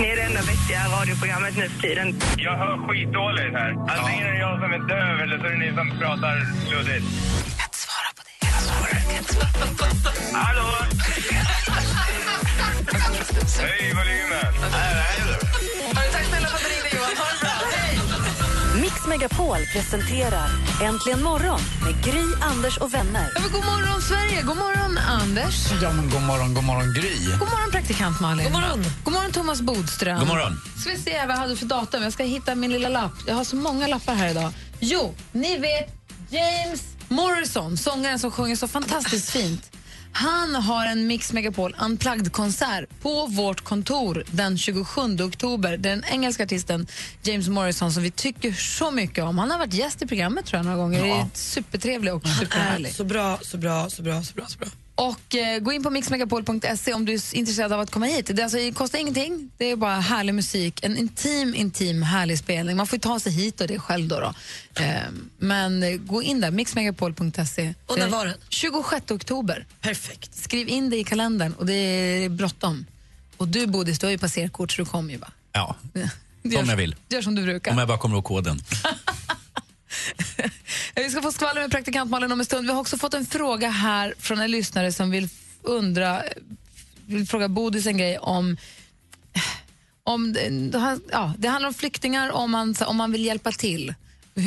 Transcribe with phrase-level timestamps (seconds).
[0.00, 2.20] Ni är det enda vettiga radioprogrammet nu för tiden.
[2.36, 3.70] Jag hör skitdåligt här.
[3.70, 6.36] Antingen är det jag som är döv eller så är det ni som pratar
[6.70, 7.06] luddigt.
[7.72, 8.32] Svara på det.
[10.36, 10.68] Hallå?
[13.60, 14.52] Hej, volymen.
[14.70, 15.73] Tack
[19.04, 20.48] Mix Megapol presenterar
[20.82, 23.32] Äntligen morgon med Gry, Anders och vänner.
[23.34, 24.42] Ja, men god morgon, Sverige!
[24.42, 25.72] God morgon, Anders!
[25.82, 27.14] Ja, men god morgon, god morgon Gry.
[27.38, 28.44] God morgon, praktikant Malin!
[28.44, 30.18] God morgon, god morgon Thomas Bodström!
[30.18, 30.60] God morgon.
[30.80, 32.02] Ska vi se vad jag hade för datum.
[32.02, 33.12] Jag ska hitta min lilla lapp.
[33.26, 34.52] Jag har så många lappar här idag.
[34.80, 35.88] Jo, ni vet
[36.30, 39.73] James Morrison, sångaren som sjunger så fantastiskt fint.
[40.16, 45.76] Han har en Mix Megapol Unplugged-konsert på vårt kontor den 27 oktober.
[45.76, 46.86] Det är den engelska artisten
[47.22, 49.38] James Morrison som vi tycker så mycket om.
[49.38, 51.06] Han har varit gäst i programmet tror jag några gånger.
[51.06, 51.20] Ja.
[51.20, 52.94] Är supertrevlig och superhärlig.
[52.94, 54.46] Så bra, så bra, så bra, så bra.
[54.46, 54.68] Så bra.
[54.94, 58.30] Och eh, Gå in på mixmegapol.se om du är intresserad av att komma hit.
[58.34, 60.84] Det, alltså, det kostar ingenting, det är bara härlig musik.
[60.84, 62.76] En intim, intim, härlig spelning.
[62.76, 64.08] Man får ta sig hit och det själv.
[64.08, 64.34] Då, då.
[64.82, 64.96] Eh,
[65.38, 67.74] men eh, gå in där, mixmegapol.se.
[67.86, 68.34] Och när var den?
[68.48, 69.66] 26 oktober.
[69.80, 70.34] Perfekt.
[70.34, 72.86] Skriv in det i kalendern och det är bråttom.
[73.36, 75.32] Och du Bodis, du har ju passerkort så du kommer ju bara.
[75.52, 75.76] Ja,
[76.44, 76.96] Om jag vill.
[77.08, 77.72] Gör som du brukar.
[77.72, 78.62] om jag bara kommer ihåg koden.
[80.94, 82.66] Vi ska få skvaller med praktikant Malin om en stund.
[82.66, 85.28] Vi har också fått en fråga här från en lyssnare som vill
[85.62, 86.22] undra,
[87.06, 88.56] vill fråga Bodis en grej om
[90.04, 90.70] om det,
[91.12, 93.94] ja, det handlar om flyktingar, om man, om man vill hjälpa till.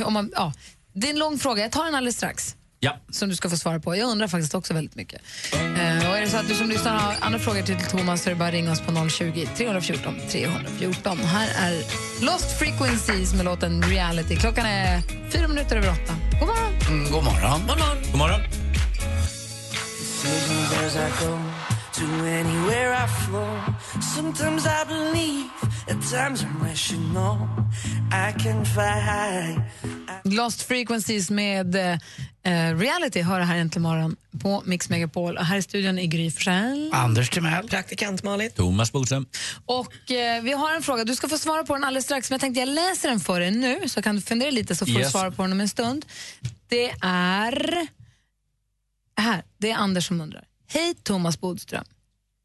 [0.05, 0.53] Om man, ja.
[0.93, 2.55] Det är en lång fråga, jag tar den alldeles strax.
[2.79, 2.97] Ja.
[3.09, 3.95] Som du ska få svara på.
[3.95, 5.21] Jag undrar faktiskt också väldigt mycket.
[5.53, 8.29] Eh, och är det så att du som lyssnar har andra frågor till Thomas så
[8.29, 11.17] är det bara att ringa oss på 020 314 314.
[11.17, 11.83] Här är
[12.25, 14.35] Lost Frequencies med låten Reality.
[14.35, 15.01] Klockan är
[15.31, 16.15] fyra minuter över åtta.
[16.39, 16.73] God morgon!
[16.89, 17.61] Mm, god morgon.
[18.11, 18.41] God morgon.
[30.23, 35.37] Lost Frequencies med eh, Reality hör här äntligen morgon på Mix Megapol.
[35.37, 36.91] Och här i studion är Gry Forssell.
[36.93, 37.67] Anders Timell.
[37.69, 38.51] Praktikant Malin.
[38.51, 39.25] Thomas Bodström.
[39.65, 41.03] Och eh, vi har en fråga.
[41.03, 42.29] Du ska få svara på den alldeles strax.
[42.29, 44.85] Men jag tänkte jag läser den för dig nu så kan du fundera lite så
[44.85, 45.11] får du Yes.
[45.11, 46.05] svara på den om en stund.
[46.67, 47.87] Det är...
[49.19, 50.43] Här, det är Anders som undrar.
[50.69, 51.83] Hej Thomas Bodström.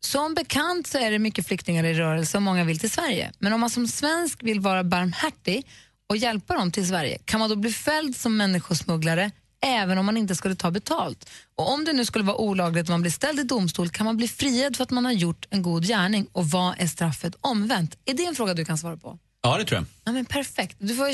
[0.05, 3.33] Som bekant så är det mycket flyktingar i rörelse och många vill till Sverige.
[3.38, 5.66] Men om man som svensk vill vara barmhärtig
[6.09, 9.31] och hjälpa dem till Sverige kan man då bli fälld som människosmugglare
[9.61, 11.31] även om man inte skulle ta betalt.
[11.55, 14.16] Och om det nu skulle vara olagligt och man blir ställd i domstol kan man
[14.16, 16.27] bli friad för att man har gjort en god gärning.
[16.32, 17.99] Och vad är straffet omvänt?
[18.05, 19.19] Är det en fråga du kan svara på?
[19.43, 19.87] Ja, det tror jag.
[20.05, 20.77] Ja, men perfekt.
[20.78, 21.12] Du får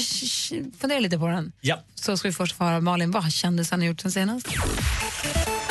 [0.79, 1.53] fundera lite på den.
[1.61, 1.81] Ja.
[1.95, 4.49] Så ska vi först få höra Malin, vad har kändisarna gjort sen senast?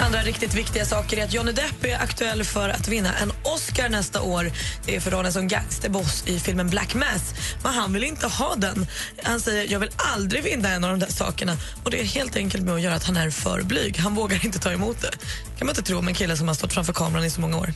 [0.08, 3.90] Andra riktigt viktiga saker är att Johnny Depp är aktuell för att vinna en Oscar
[3.90, 4.52] nästa år.
[4.86, 7.34] Det är för rollen som gangsterboss i filmen Black Mass.
[7.64, 8.88] Men han vill inte ha den.
[9.24, 11.58] Han säger jag vill aldrig vinna en av de där sakerna.
[11.84, 13.98] Och Det är helt enkelt med att göra att han är för blyg.
[13.98, 15.12] Han vågar inte ta emot det.
[15.58, 17.58] kan man inte tro om en kille som har stått framför kameran i så många
[17.58, 17.74] år.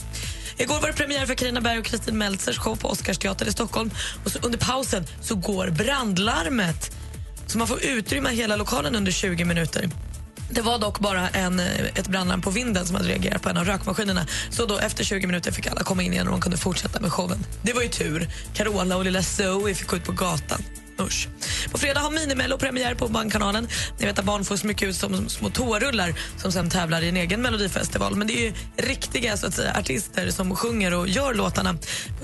[0.58, 3.92] Igår var det premiär för Carina Berg och Kristin Meltzers show på Oscarsteatern i Stockholm.
[4.26, 6.92] Och så under pausen så går brandlarmet.
[7.48, 9.90] Så man får utrymma hela lokalen under 20 minuter.
[10.54, 13.66] Det var dock bara en, ett brandlarm på vinden som hade reagerat på en av
[13.66, 14.26] rökmaskinerna.
[14.50, 17.12] Så då efter 20 minuter fick alla komma in igen och de kunde fortsätta med
[17.12, 17.46] showen.
[17.62, 18.30] Det var ju tur.
[18.54, 20.64] Carola och lilla Zoe fick gå ut på gatan.
[21.02, 21.28] Usch.
[21.72, 23.68] På fredag har Minimello premiär på Barnkanalen.
[24.00, 27.10] Ni vet att barn får så mycket ut som små toarullar som sen tävlar i
[27.10, 28.16] en egen melodifestival.
[28.16, 31.78] Men det är ju riktiga så att säga, artister som sjunger och gör låtarna.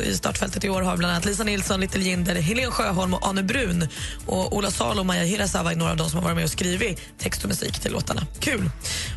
[0.03, 3.27] I startfältet i år har vi bland annat Lisa Nilsson, Little Jinder, Helen Sjöholm och
[3.27, 3.87] Anne Brun.
[4.25, 6.51] Och Ola Salo och Maja Hirasawa är några av de som har varit med och
[6.51, 8.27] skrivit text och musik till låtarna.
[8.39, 8.69] Kul!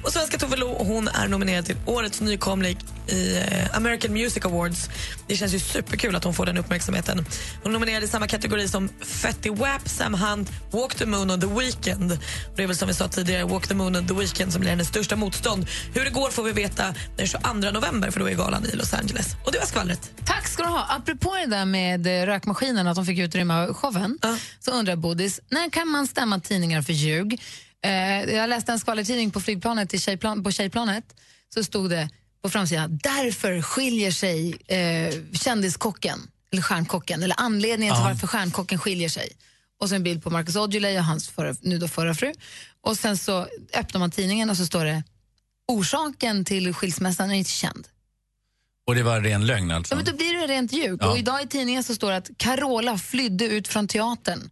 [0.04, 4.90] Och svenska Tove Lo, hon är nominerad till Årets nykomling i eh, American Music Awards.
[5.26, 7.26] Det känns ju superkul att hon får den uppmärksamheten.
[7.62, 11.40] Hon är nominerad i samma kategori som Fetty Wap, Sam Hunt, Walk the Moon och
[11.40, 12.12] The Weeknd.
[12.12, 14.60] Och Det är väl som vi sa tidigare, Walk the Moon och The Weeknd som
[14.60, 15.66] blir hennes största motstånd.
[15.94, 18.94] Hur det går får vi veta den 22 november för då är galan i Los
[18.94, 19.26] Angeles.
[19.46, 20.10] Och det var skvallret.
[20.24, 20.86] Tack ska du ha.
[20.88, 24.36] Apropå det där med eh, rökmaskinen, att de fick utrymma showen, Ja.
[24.60, 27.40] så undrar Bodis, när kan man stämma tidningar för ljug?
[27.84, 27.90] Eh,
[28.34, 31.04] jag läste en skvallertidning på flygplanet till tjejplan, på tjejplanet,
[31.54, 32.08] så stod det
[32.42, 36.18] på framsidan, därför skiljer sig eh, kändiskocken,
[36.52, 39.32] eller stjärnkocken, eller anledningen till varför stjärnkocken skiljer sig.
[39.80, 42.32] och så en bild på Marcus Aujalay och hans förra, nu då förra fru.
[42.80, 45.02] Och sen så öppnar man tidningen och så står det
[45.68, 47.88] orsaken till skilsmässan är inte känd.
[48.86, 49.94] Och det var ren lögn alltså?
[49.94, 50.98] Ja, men då blir det rent ljug.
[51.02, 51.10] Ja.
[51.10, 54.50] Och idag i tidningen så står det att Carola flydde ut från teatern.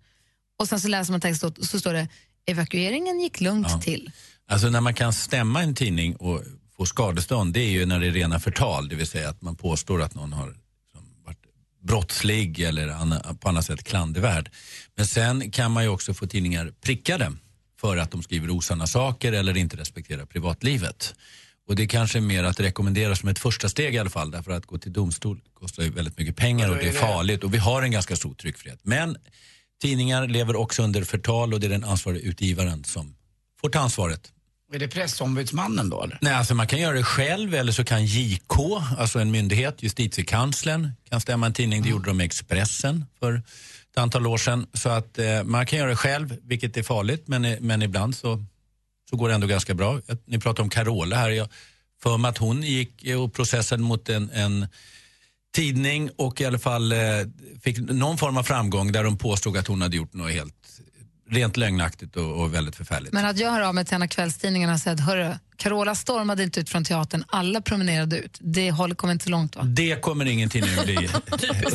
[0.58, 2.08] Och sen så läser man texten och så står det
[2.46, 3.80] evakueringen gick lugnt Ja.
[3.80, 4.10] till.
[4.50, 6.42] Alltså när man kan stämma en tidning och
[6.76, 9.56] få skadestånd, det är ju när det är rena förtal, det vill säga att man
[9.56, 10.54] påstår att någon har
[11.80, 14.50] brottslig eller på annat sätt klandervärd.
[14.96, 17.32] Men sen kan man ju också få tidningar prickade
[17.80, 21.14] för att de skriver osanna saker eller inte respekterar privatlivet.
[21.68, 24.30] Och det är kanske är mer att rekommendera som ett första steg i alla fall,
[24.30, 27.54] därför att gå till domstol kostar ju väldigt mycket pengar och det är farligt och
[27.54, 28.80] vi har en ganska stor tryckfrihet.
[28.82, 29.16] Men
[29.82, 33.14] tidningar lever också under förtal och det är den ansvariga utgivaren som
[33.60, 34.32] får ta ansvaret.
[34.72, 36.18] Är det pressombudsmannen då eller?
[36.20, 38.58] Nej, alltså man kan göra det själv eller så kan JK,
[38.98, 41.82] alltså en myndighet, justitiekanslern, kan stämma en tidning.
[41.82, 43.34] Det gjorde de med Expressen för
[43.90, 44.66] ett antal år sedan.
[44.74, 48.16] Så att eh, man kan göra det själv, vilket är farligt, men, eh, men ibland
[48.16, 48.44] så,
[49.10, 50.00] så går det ändå ganska bra.
[50.26, 51.30] Ni pratar om Carola här.
[51.30, 51.48] Jag
[52.02, 54.66] för mig att hon gick eh, och processade mot en, en
[55.54, 56.98] tidning och i alla fall eh,
[57.62, 60.57] fick någon form av framgång där de påstod att hon hade gjort något helt
[61.30, 63.12] rent lögnaktigt och, och väldigt förfärligt.
[63.12, 65.94] Men att jag hör av mig till en av kvällstidningarna och säger att hörru, Carola
[65.94, 68.38] stormade inte ut från teatern, alla promenerade ut.
[68.40, 69.62] Det håller, kommer inte så långt va?
[69.62, 71.08] Det kommer ingen tidning att bli.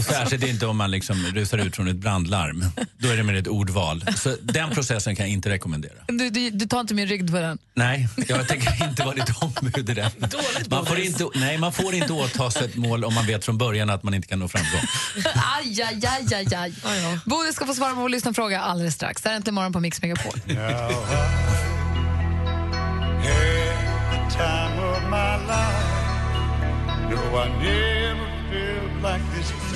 [0.03, 2.65] Särskilt inte om man liksom rusar ut från ett brandlarm.
[2.97, 4.05] Då är det med ett ordval.
[4.17, 5.93] Så den processen kan jag inte rekommendera.
[6.07, 7.57] Du, du, du tar inte min rygg på den?
[7.73, 10.11] Nej, jag tänker inte vara ditt ombud i det.
[10.69, 13.57] Man får inte, nej, man får inte åta sig ett mål om man vet från
[13.57, 14.81] början att man inte kan nå framgång.
[15.57, 17.19] Aj, aj, aj, aj, aj.
[17.25, 19.21] Bodil ska få svara på vår lyssnarfråga alldeles strax.
[19.21, 20.39] Det här är inte morgon på Mix Megapol.
[24.33, 25.93] Time of my life.
[27.11, 29.72] No, I never felt like this before.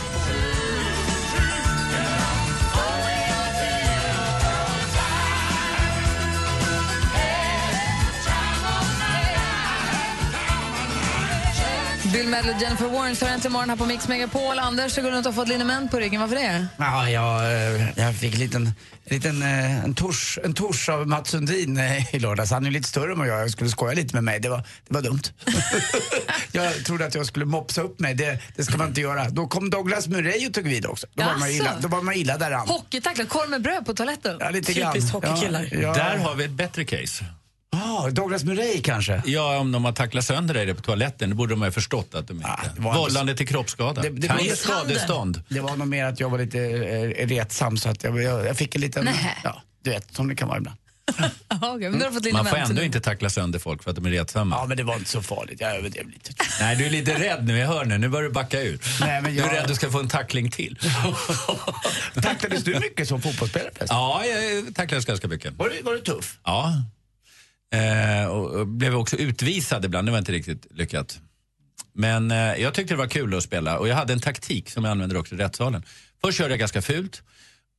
[12.14, 14.60] Bill Medley och Jennifer Warren står äntligen morgon här på Mix Megapol.
[14.60, 16.22] Anders, du går runt och har fått liniment på ryggen.
[16.22, 16.68] Varför det?
[16.78, 18.66] Ja, jag, eh, jag fick en liten,
[19.06, 22.52] en, liten eh, en, tors, en tors av Mats Sundin eh, i lördags.
[22.52, 23.42] Han är lite större än vad jag.
[23.42, 24.40] Jag skulle skoja lite med mig.
[24.40, 24.58] Det var,
[24.88, 25.22] det var dumt.
[26.52, 28.14] jag trodde att jag skulle mopsa upp mig.
[28.14, 29.30] Det, det ska man inte göra.
[29.30, 31.08] Då kom Douglas Murray och tog vid också.
[31.14, 32.68] Då var man illa, då var man illa däran.
[32.68, 34.38] Hockeytackla, korv med bröd på toaletten.
[34.40, 34.94] Ja, lite grann.
[34.94, 35.68] Typiskt hockeykillar.
[35.72, 35.94] Ja, ja.
[35.94, 37.26] Där har vi ett bättre case.
[37.86, 39.22] Ah, Douglas Murray kanske?
[39.26, 42.28] Ja, om de har tacklat sönder dig på toaletten, då borde de ha förstått att
[42.28, 42.48] de inte...
[42.50, 44.02] Ah, det inte Vållande till kroppsskada.
[44.02, 45.44] Det- det kan ge skadestånd.
[45.50, 48.58] Det var nog mer att jag var lite eh, retsam så att jag, jag, jag
[48.58, 49.06] fick en liten...
[49.06, 49.38] Nähä.
[49.44, 50.78] Ja, du vet, som det kan vara ibland.
[52.14, 52.86] Fått Man får ändå nu.
[52.86, 54.56] inte tackla sönder folk för att de är retsamma.
[54.56, 55.62] Ja, men det var inte så farligt.
[55.62, 56.32] Jag överdrev lite.
[56.60, 57.58] Nej, du är lite rädd nu.
[57.58, 57.98] Jag hör nu.
[57.98, 58.80] Nu börjar du backa ur.
[59.02, 60.80] Nej, men Du är jag- rädd att du ska få en tackling till.
[62.22, 63.72] Tacklades du mycket som fotbollsspelare?
[63.90, 65.54] Ja, jag tacklades ganska mycket.
[65.54, 66.38] Var du, var du tuff?
[66.46, 66.74] Ja.
[67.74, 70.08] Eh, och, blev också utvisad ibland.
[70.08, 71.20] Det var inte riktigt lyckat.
[71.94, 74.84] Men eh, jag tyckte det var kul att spela och jag hade en taktik som
[74.84, 75.84] jag använder också i rättssalen.
[76.22, 77.24] Först körde jag ganska fult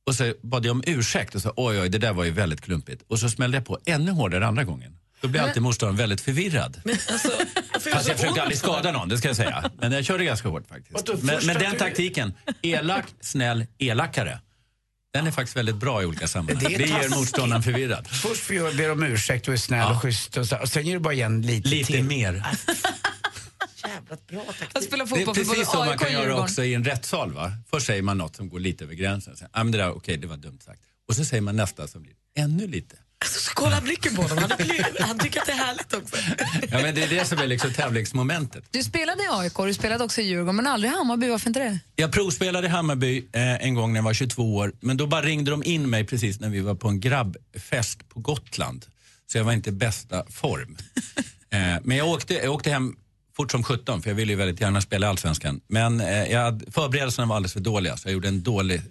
[0.07, 2.61] och så bad jag om ursäkt och sa oj, oj, det där var ju väldigt
[2.61, 3.03] klumpigt.
[3.07, 4.95] Och så smällde jag på ännu hårdare andra gången.
[5.21, 6.81] Då blir alltid motståndaren väldigt förvirrad.
[6.85, 7.29] Alltså,
[7.73, 9.71] varför är Fast jag försökte aldrig skada någon, det ska jag säga.
[9.77, 11.23] Men jag körde ganska hårt faktiskt.
[11.23, 14.39] Men, men den taktiken, elak, snäll, elakare.
[15.13, 16.63] Den är faktiskt väldigt bra i olika sammanhang.
[16.69, 17.15] Det är Det taskigt.
[17.17, 18.07] motståndaren förvirrad.
[18.07, 19.95] Först får jag be om ursäkt och är snäll Ja.
[19.95, 22.03] och schysst och, så, och sen ger du bara igen lite, Lite till.
[22.03, 22.33] mer.
[23.83, 24.69] Jävla bra taktik.
[24.73, 27.33] Jag spelar Det är precis så man kan göra också i en rättssal.
[27.33, 27.51] Va?
[27.69, 29.35] Först säger man något som går lite över gränsen.
[29.37, 30.81] Sen, ah, men det där, okej, det var dumt sagt.
[31.07, 32.95] Och så säger man nästa som blir ännu lite.
[33.25, 34.37] Alltså, så kolla blicken på honom.
[34.37, 36.15] Han, är han tycker att det är härligt också.
[36.71, 38.63] Ja, men det är det som är liksom tävlingsmomentet.
[38.71, 41.29] Du spelade i AIK, du spelade också i Djurgården, men aldrig i Hammarby.
[41.29, 41.79] Varför inte det?
[41.95, 44.73] Jag provspelade i Hammarby eh, en gång när jag var 22 år.
[44.79, 48.19] Men då bara ringde de in mig precis när vi var på en grabbfest på
[48.19, 48.85] Gotland.
[49.31, 50.77] Så jag var inte i bästa form.
[51.49, 52.95] eh, men jag åkte, jag åkte hem
[53.37, 55.61] fort som 17 för jag ville ju väldigt gärna spela i Allsvenskan.
[55.67, 58.81] Men eh, jag, hade- förberedelserna var alldeles för dåliga så jag gjorde en dålig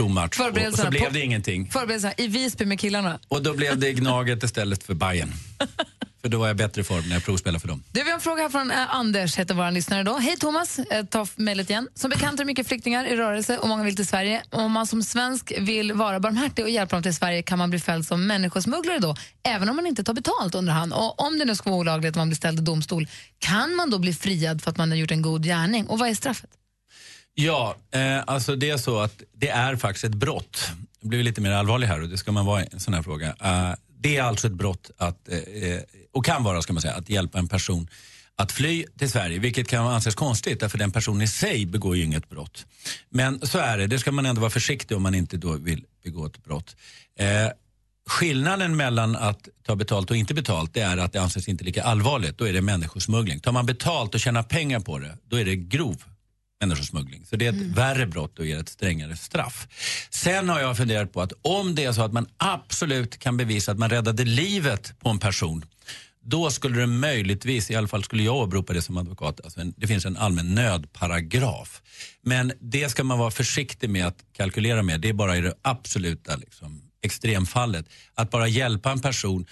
[0.00, 0.40] provmatch.
[0.40, 1.70] Och, och så blev på- det ingenting.
[1.70, 3.18] Förberedelserna i Visby med killarna.
[3.28, 5.32] Och då blev det Gnaget istället för Bayern.
[6.22, 7.82] för då var jag i bättre form när jag provspelade för dem.
[7.92, 10.18] Du, vi har en fråga här från eh, Anders, heter vår lyssnare då.
[10.18, 11.88] Hej Thomas, eh, ta mejlet igen.
[11.94, 14.42] Som bekant är det mycket flyktingar i rörelse och många vill till Sverige.
[14.50, 17.80] Om man som svensk vill vara barmhärtig och hjälpa dem till Sverige kan man bli
[17.80, 20.92] fälld som människosmugglare då, även om man inte tar betalt under hand.
[20.92, 23.06] Och om det nu ska vara olagligt och man blir ställd i domstol,
[23.38, 25.86] kan man då bli friad för att man har gjort en god gärning?
[25.86, 26.50] Och vad är straffet?
[27.34, 30.70] Ja, eh, alltså det är så att det är faktiskt ett brott.
[31.00, 33.02] Nu blir lite mer allvarlig här och det ska man vara i en sån här
[33.02, 33.26] fråga.
[33.40, 35.80] Eh, det är alltså ett brott att, eh, eh,
[36.12, 37.88] och kan vara ska man säga, att hjälpa en person
[38.36, 42.04] att fly till Sverige, vilket kan anses konstigt därför den personen i sig begår ju
[42.04, 42.66] inget brott.
[43.10, 45.84] Men så är det, det ska man ändå vara försiktig om man inte då vill
[46.04, 46.76] begå ett brott.
[47.18, 47.26] Eh,
[48.06, 51.82] skillnaden mellan att ta betalt och inte betalt det är att det anses inte lika
[51.82, 52.38] allvarligt.
[52.38, 53.40] Då är det människosmuggling.
[53.40, 56.04] Tar man betalt och tjänar pengar på det, då är det grov
[56.60, 57.26] människosmuggling.
[57.26, 59.68] Så det är ett värre brott och ger ett strängare straff.
[60.10, 63.72] Sen har jag funderat på att om det är så att man absolut kan bevisa
[63.72, 65.64] att man räddade livet på en person
[66.22, 69.74] då skulle det möjligtvis, i alla fall skulle jag åberopa det som advokat, alltså en,
[69.76, 71.82] det finns en allmän nödparagraf.
[72.22, 75.00] Men det ska man vara försiktig med att kalkylera med.
[75.00, 77.86] Det är bara i det absoluta liksom, extremfallet.
[78.14, 79.46] Att bara hjälpa en person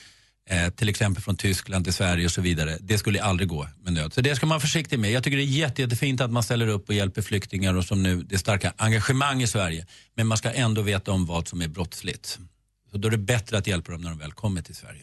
[0.48, 2.76] eh, till exempel från Tyskland till Sverige och så vidare.
[2.80, 4.12] Det skulle aldrig gå med nöd.
[4.14, 5.10] Så det ska man vara försiktig med.
[5.10, 8.02] Jag tycker det är jätte, jättefint att man ställer upp och hjälper flyktingar och som
[8.02, 9.86] nu, det starka engagemang i Sverige.
[10.16, 12.38] Men man ska ändå veta om vad som är brottsligt.
[12.90, 15.02] Så då är det bättre att hjälpa dem när de väl kommer till Sverige.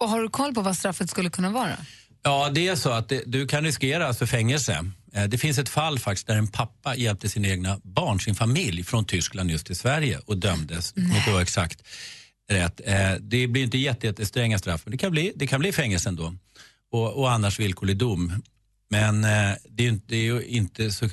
[0.00, 1.76] Och har du koll på vad straffet skulle kunna vara?
[2.22, 4.90] Ja, det är så att det, du kan riskera alltså fängelse.
[5.12, 8.84] Eh, Det finns ett fall faktiskt där en pappa hjälpte sin egna barn, sin familj
[8.84, 11.82] från Tyskland just till Sverige och dömdes, det var exakt
[12.48, 12.80] rätt.
[12.84, 16.08] Eh, Det blir inte jätte- jättestränga straff, men det kan bli, det kan bli fängelse
[16.08, 16.34] ändå.
[16.90, 18.42] Och, och annars villkorlig dom.
[18.90, 21.08] Men eh, det är, det är ju inte så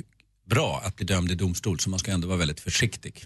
[0.50, 3.26] bra att bli dömd i domstol så man ska ändå vara väldigt försiktig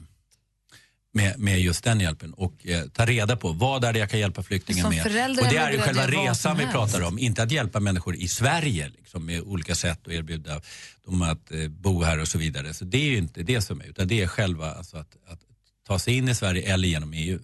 [1.13, 4.19] med, med just den hjälpen och eh, ta reda på vad är det jag kan
[4.19, 5.05] hjälpa flyktingen Som med.
[5.43, 8.27] Och det är ju själva att resan vi pratar om, inte att hjälpa människor i
[8.27, 10.61] Sverige liksom, med olika sätt och erbjuda
[11.05, 12.73] dem att eh, bo här och så vidare.
[12.73, 15.39] Så det är ju inte det som är, utan det är själva alltså, att, att
[15.87, 17.39] ta sig in i Sverige eller genom EU.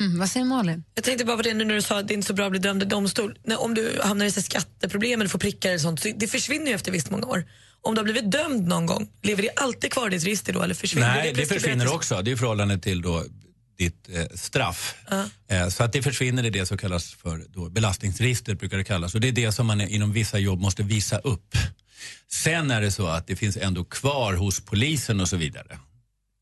[0.00, 0.84] Mm, vad säger Malin?
[0.94, 2.44] Jag tänkte bara på det nu när du sa att det är inte så bra
[2.44, 3.38] att bli dömd i domstol.
[3.44, 6.66] När, om du hamnar i så skatteproblem eller får prickar eller sånt, så det försvinner
[6.66, 7.44] ju efter visst många år.
[7.80, 10.62] Om du har blivit dömd någon gång, lever det alltid kvar i ditt register då
[10.62, 11.62] eller försvinner Nej, det preskriberat?
[11.62, 12.22] försvinner också.
[12.22, 13.24] Det är i förhållande till då
[13.78, 14.94] ditt eh, straff.
[15.48, 19.14] Eh, så att det försvinner i det som kallas för då, belastningsregistret brukar det kallas.
[19.14, 21.56] Och det är det som man inom vissa jobb måste visa upp.
[22.32, 25.78] Sen är det så att det finns ändå kvar hos polisen och så vidare.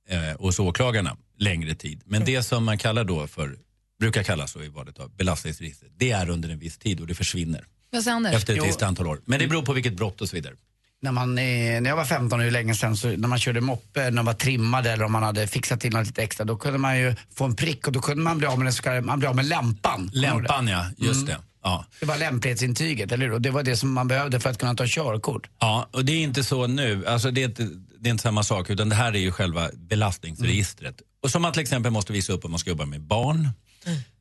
[0.09, 2.03] Eh, och hos åklagarna längre tid.
[2.05, 3.57] Men det som man kallar då för,
[4.01, 7.15] brukar kallas så i valet av belastningsregistret, det är under en viss tid och det
[7.15, 7.65] försvinner.
[7.93, 8.35] Vad säger Anders?
[8.35, 9.21] Efter ett visst antal år.
[9.25, 10.55] Men det beror på vilket brott och så vidare.
[11.03, 14.01] När, man, när jag var 15 och hur länge sedan, så när man körde moppe,
[14.01, 16.79] när man var trimmad eller om man hade fixat till något lite extra, då kunde
[16.79, 19.03] man ju få en prick och då kunde man bli av med den så kallade,
[19.03, 20.11] man blev av med lämpan.
[20.13, 21.27] Lämpan ja, just Mm.
[21.27, 21.37] det.
[21.63, 21.85] Ja.
[22.01, 23.33] Det var lämplighetsintyget, eller hur?
[23.33, 25.49] Och det var det som man behövde för att kunna ta körkort.
[25.59, 27.07] Ja, och det är inte så nu.
[27.07, 27.69] Alltså det, är inte,
[28.01, 31.03] det är inte samma sak, utan det här är ju själva belastningsregistret.
[31.23, 33.49] Och som man till exempel måste visa upp om man ska jobba med barn.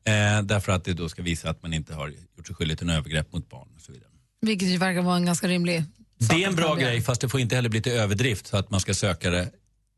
[0.04, 2.88] Eh, därför att det då ska visa att man inte har gjort sig skyldig till
[2.88, 3.68] en övergrepp mot barn.
[3.76, 4.08] Och så vidare.
[4.40, 5.84] Vilket ju verkar vara en ganska rimlig
[6.20, 8.56] sak Det är en bra grej, fast det får inte heller bli till överdrift så
[8.56, 9.50] att man ska söka det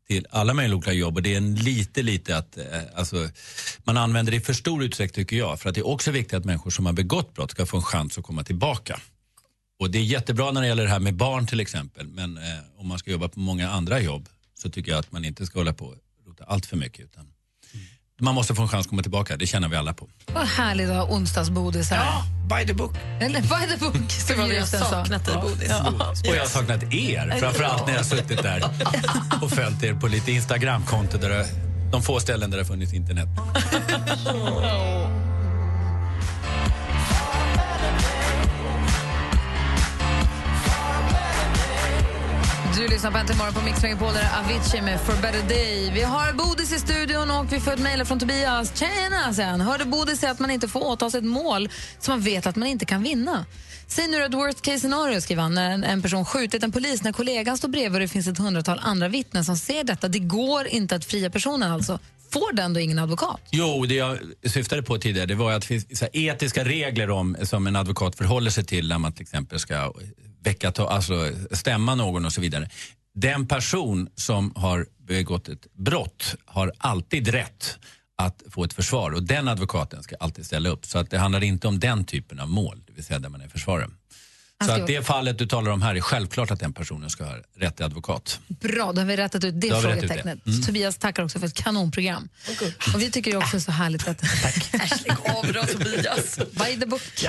[0.07, 1.15] till alla möjliga olika jobb.
[1.15, 3.29] Och det är en lite, lite att, eh, alltså,
[3.83, 5.59] man använder det i för stor utsträckning tycker jag.
[5.59, 7.83] För att det är också viktigt att människor som har begått brott ska få en
[7.83, 8.99] chans att komma tillbaka.
[9.79, 12.07] Och det är jättebra när det gäller det här med barn till exempel.
[12.07, 12.43] Men eh,
[12.77, 15.59] om man ska jobba på många andra jobb så tycker jag att man inte ska
[15.59, 15.95] hålla på
[16.35, 17.05] rota allt för mycket.
[17.05, 17.25] Utan
[18.19, 20.09] man måste få en chans att komma tillbaka, det känner vi alla på.
[20.33, 22.05] Vad härligt att ha onsdagsbodis här.
[22.05, 22.23] Ja,
[22.57, 22.95] by the book.
[23.21, 25.71] Eller by the book, som vi har saknat dig, Bodis.
[26.29, 28.63] Och jag har saknat er, framförallt när jag har suttit där
[29.41, 31.45] och följt er på lite Instagramkonto där
[31.91, 33.27] de få ställen där det har funnits internet.
[42.77, 45.91] Du lyssnar på Äntligen morgon på Mix Megapol, där Avicii med For better day.
[45.93, 48.79] Vi har Bodis i studion och vi får ett mejl från Tobias.
[48.79, 49.61] Tjena, sen.
[49.61, 52.55] Hörde Bodis säga att man inte får åta sig ett mål som man vet att
[52.55, 53.45] man inte kan vinna.
[53.87, 57.03] Säg nu ett worst case scenario, skriver han, när en, en person skjutit en polis
[57.03, 60.07] när kollegan står bredvid och det finns ett hundratal andra vittnen som ser detta.
[60.07, 61.99] Det går inte att fria personen alltså.
[62.29, 63.41] Får den då ingen advokat?
[63.49, 67.09] Jo, det jag syftade på tidigare det var att det finns så här etiska regler
[67.09, 69.93] om, som en advokat förhåller sig till när man till exempel ska
[70.45, 72.69] väcka, alltså stämma någon och så vidare.
[73.13, 77.79] Den person som har begått ett brott har alltid rätt
[78.17, 80.85] att få ett försvar och den advokaten ska alltid ställa upp.
[80.85, 83.41] Så att det handlar inte om den typen av mål, det vill säga där man
[83.41, 83.89] är försvarare.
[84.63, 87.35] Så att det fallet du talar om här är självklart att den personen ska ha
[87.57, 88.39] rätt till advokat.
[88.47, 90.47] Bra, då har vi rättat ut det frågetecknet.
[90.47, 90.61] Mm.
[90.61, 92.29] Tobias tackar också för ett kanonprogram.
[92.93, 94.21] Och vi tycker ju också så härligt att...
[94.41, 94.73] Tack.
[94.73, 96.37] Lägg av då, Tobias.
[96.37, 97.01] By the book.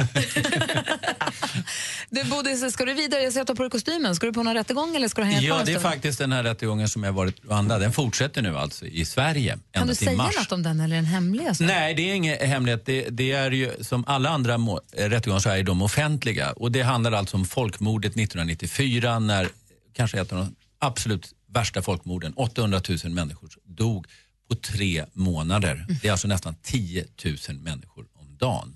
[2.10, 3.22] du, Bodis, ska du vidare?
[3.22, 4.16] Jag ser att du har på dig kostymen.
[4.16, 6.42] Ska du på någon rättegång eller ska du hänga Ja, det är faktiskt den här
[6.42, 7.78] rättegången som jag varit Rwanda.
[7.78, 10.34] Den fortsätter nu alltså i Sverige Kan ända du till säga mars.
[10.38, 11.46] något om den eller är den hemlig?
[11.60, 12.86] Nej, det är ingen hemlighet.
[12.86, 14.56] Det, det är ju som alla andra
[14.96, 16.52] rättegångar så är de offentliga.
[16.52, 19.48] Och det handlar alltså om folkmordet 1994 när
[19.92, 24.06] kanske ett av de absolut värsta folkmorden, 800 000 människor dog
[24.48, 25.86] på tre månader.
[26.02, 28.74] Det är alltså nästan 10 000 människor om dagen.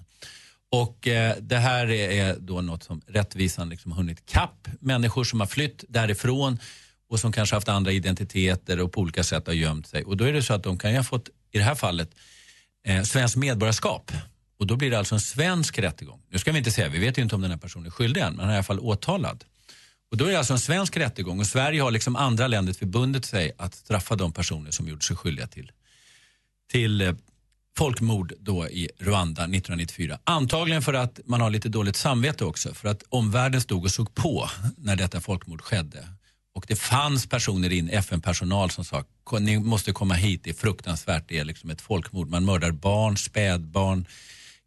[0.73, 4.68] Och eh, det här är, då något som rättvisan liksom hunnit kapp.
[4.80, 6.59] Människor som har flytt därifrån
[7.09, 10.04] och som kanske haft andra identiteter och på olika sätt har gömt sig.
[10.04, 12.11] Och då är det så att de kan ju ha fått i det här fallet,
[12.87, 14.12] eh, svenskt medborgarskap.
[14.60, 16.22] Och då blir det alltså en svensk rättegång.
[16.30, 18.20] Nu ska vi inte säga, vi vet ju inte om den här personen är skyldig
[18.20, 19.44] än, men han är i alla fall åtalad.
[20.10, 23.24] Och då är det alltså en svensk rättegång och Sverige har liksom andra länder förbundit
[23.24, 25.72] sig att straffa de personer som gjort sig skyldiga till,
[26.72, 27.12] till eh,
[27.76, 30.18] folkmord då i Rwanda 1994.
[30.24, 34.14] Antagligen för att man har lite dåligt samvete också, för att omvärlden stod och såg
[34.14, 36.08] på när detta folkmord skedde.
[36.54, 39.04] Och det fanns personer in, FN-personal som sa,
[39.40, 42.28] ni måste komma hit, det är fruktansvärt, det är liksom ett folkmord.
[42.28, 44.06] Man mördar barn, spädbarn,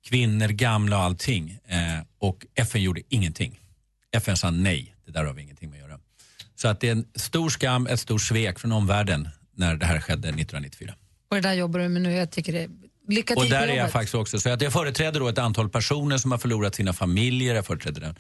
[0.03, 1.59] kvinnor, gamla och allting.
[1.67, 1.77] Eh,
[2.19, 3.59] och FN gjorde ingenting.
[4.11, 5.99] FN sa nej, det där har vi ingenting med att göra.
[6.55, 10.01] Så att det är en stor skam, ett stort svek från omvärlden när det här
[10.01, 10.93] skedde 1994.
[11.29, 12.13] Och det där jobbar du med nu.
[12.13, 12.69] Jag tycker det
[13.07, 14.39] Lycka till Och där är jag faktiskt också.
[14.39, 17.55] Så att jag företräder då ett antal personer som har förlorat sina familjer.
[17.55, 18.15] Jag företräder en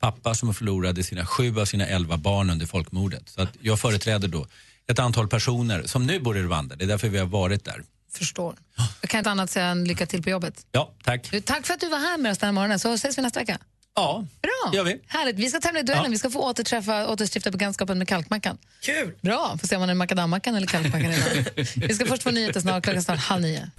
[0.00, 3.28] pappa som förlorade sina sju av sina elva barn under folkmordet.
[3.28, 4.46] Så att jag företräder då
[4.86, 6.76] ett antal personer som nu bor i Rwanda.
[6.76, 7.82] Det är därför vi har varit där.
[8.18, 8.56] Förstår.
[9.00, 10.66] Jag kan inte annat säga än lycka till på jobbet.
[10.72, 11.30] Ja, tack.
[11.30, 13.22] Du, tack för att du var här med oss den här morgonen, så ses vi
[13.22, 13.58] nästa vecka.
[13.94, 14.74] Ja, Bra.
[14.74, 15.00] gör vi.
[15.06, 15.36] Härligt.
[15.36, 16.04] Vi ska tävla i duellen.
[16.04, 16.10] Ja.
[16.10, 18.58] Vi ska få återträffa, återstifta bekantskapen med kalkmackan.
[18.82, 19.12] Kul!
[19.20, 19.58] Bra.
[19.60, 21.44] Får se om man är makadammackan eller kalkmackan idag.
[21.76, 22.84] Vi ska först få nyheter snart.
[22.84, 23.70] Klockan snart halv nio.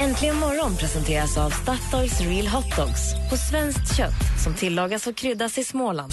[0.00, 3.00] Äntligen morgon presenteras av Statoils Real Hot Dogs
[3.30, 6.12] på svenskt kött som tillagas och kryddas i Småland.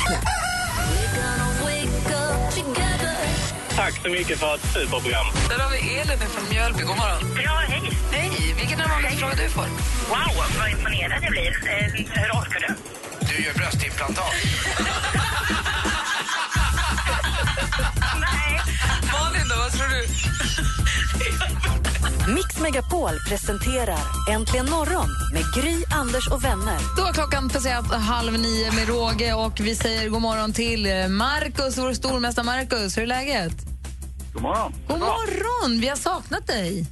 [3.76, 5.26] Tack så mycket för ett superprogram.
[5.50, 6.80] Där har vi Elin från Mjölby.
[6.84, 7.42] God morgon.
[7.44, 7.92] Ja, hej.
[8.12, 8.56] Hej!
[8.58, 9.64] Vilken är den vanligaste frågan du får?
[10.10, 11.48] Wow, vad imponerad jag blir.
[11.48, 12.74] Eh, hur rakar du?
[13.28, 14.34] Du gör bröstimplantat.
[19.14, 20.08] Malin då, vad tror du?
[22.36, 24.04] Mix Megapol presenterar
[24.34, 26.80] Äntligen morgon med Gry, Anders och vänner.
[26.98, 31.08] Då har klockan passerat halv nio med råge och vi säger god morgon till eh,
[31.08, 32.98] Markus, vår stormästare Markus.
[32.98, 33.56] Hur är läget?
[34.34, 34.74] God morgon.
[34.88, 35.82] God morgon!
[35.82, 36.86] Vi har saknat dig.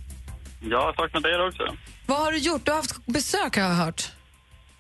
[0.62, 1.64] Jag har saknat er också.
[2.06, 2.66] Vad har du gjort?
[2.66, 4.02] Du har haft besök har jag hört.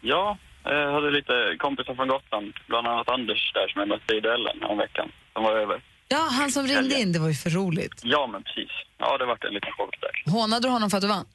[0.01, 2.53] Ja, jag hade lite kompisar från Gotland.
[2.67, 5.11] Bland annat Anders där som jag mötte i duellen om veckan.
[5.33, 5.81] Som var över.
[6.11, 8.01] Ja, han som ringde in, det var ju för roligt.
[8.03, 8.71] Ja, men precis.
[8.97, 10.31] Ja, det vart en liten chock där.
[10.31, 11.25] Hånade du honom för att du vann?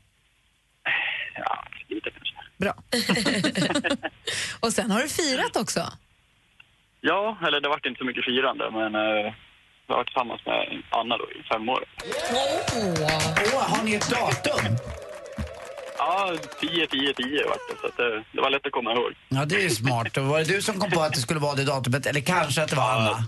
[1.37, 2.35] Ja, lite kanske.
[2.57, 2.75] Bra.
[4.61, 5.81] och sen har du firat också.
[7.01, 9.35] Ja, eller det vart inte så mycket firande, men eh,
[9.87, 11.85] jag var tillsammans med Anna då i fem år.
[13.55, 14.77] Åh, har ni ett datum?
[15.99, 19.13] Ja, 10, 10, 10 vart det, så att det, det var lätt att komma ihåg.
[19.29, 20.17] Ja, det är ju smart.
[20.17, 22.07] Och var det du som kom på att det skulle vara det datumet?
[22.07, 23.25] Eller kanske att det var Anna?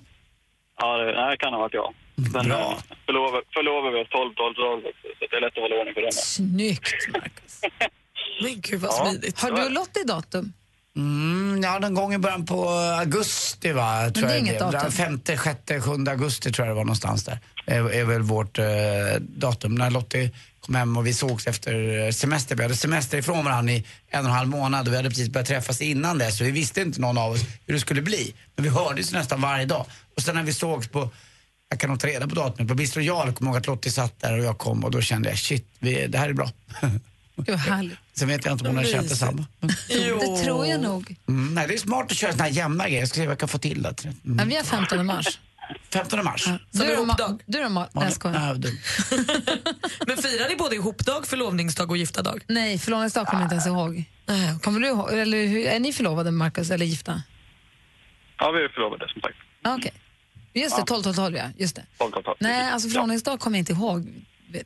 [0.80, 1.94] Ja, det, nej, det kan ha varit jag.
[2.14, 2.58] Men Bra.
[2.60, 5.74] eh, förlovade, förlovade vi oss 12, 12, 12 också, så det är lätt att hålla
[5.80, 6.12] ordning på den.
[6.12, 7.60] Snyggt, Markus.
[8.42, 9.06] Men gud vad Ja.
[9.10, 9.40] smidigt.
[9.40, 10.52] Har du och Lottie datum?
[10.96, 12.68] Mm, ja, någon gång i början på
[13.00, 14.10] augusti va?
[14.10, 14.90] Tror det är jag inget datum.
[14.92, 17.38] Femte, sjätte, sjunde augusti tror jag det var någonstans där.
[17.66, 18.64] Är, är väl vårt eh,
[19.20, 19.74] datum.
[19.74, 22.56] När Lottie kom hem och vi sågs efter semester.
[22.56, 25.28] Vi hade semester ifrån varandra i en och en halv månad och vi hade precis
[25.28, 28.34] börjat träffas innan det så vi visste inte någon av oss hur det skulle bli.
[28.56, 29.86] Men vi hördes nästan varje dag.
[30.16, 31.10] Och sen när vi sågs på
[31.68, 32.68] jag kan nog ta reda på datumet.
[32.68, 35.00] På Bistro Jarl kom jag ihåg att Lottie satt där och jag kom och då
[35.00, 36.50] kände jag shit, vi, det här är bra.
[37.46, 37.98] Härligt.
[38.14, 39.46] Sen vet jag inte om hon har känt detsamma.
[39.88, 41.16] Det tror jag nog.
[41.28, 43.00] Mm, nej, det är smart att köra såna här jämna grejer.
[43.00, 44.04] Jag ska se vad jag kan få till det.
[44.04, 44.38] Mm.
[44.38, 45.38] Ja, vi har 15 mars.
[45.92, 46.42] 15 mars.
[46.44, 47.42] Som Du är ihopdag.
[47.46, 48.40] Du är ma- Nej, jag skojar.
[48.40, 48.54] Ja.
[50.06, 52.44] Men firar ni både ihopdag, förlovningsdag och gifta dag?
[52.48, 54.04] Nej, förlovningsdag kommer jag inte ens ihåg.
[54.62, 55.12] Kommer du ihåg?
[55.12, 57.22] Eller hur, är ni förlovade, Markus, eller gifta?
[58.38, 59.36] Ja, vi är förlovade som sagt.
[59.62, 59.92] Ah, Okej.
[60.54, 61.44] Just det, 12 12 12 ja.
[61.58, 61.84] Just det.
[61.98, 62.36] 12, 12, 12.
[62.40, 64.14] Nej, alltså förlovningsdag kommer jag inte ihåg.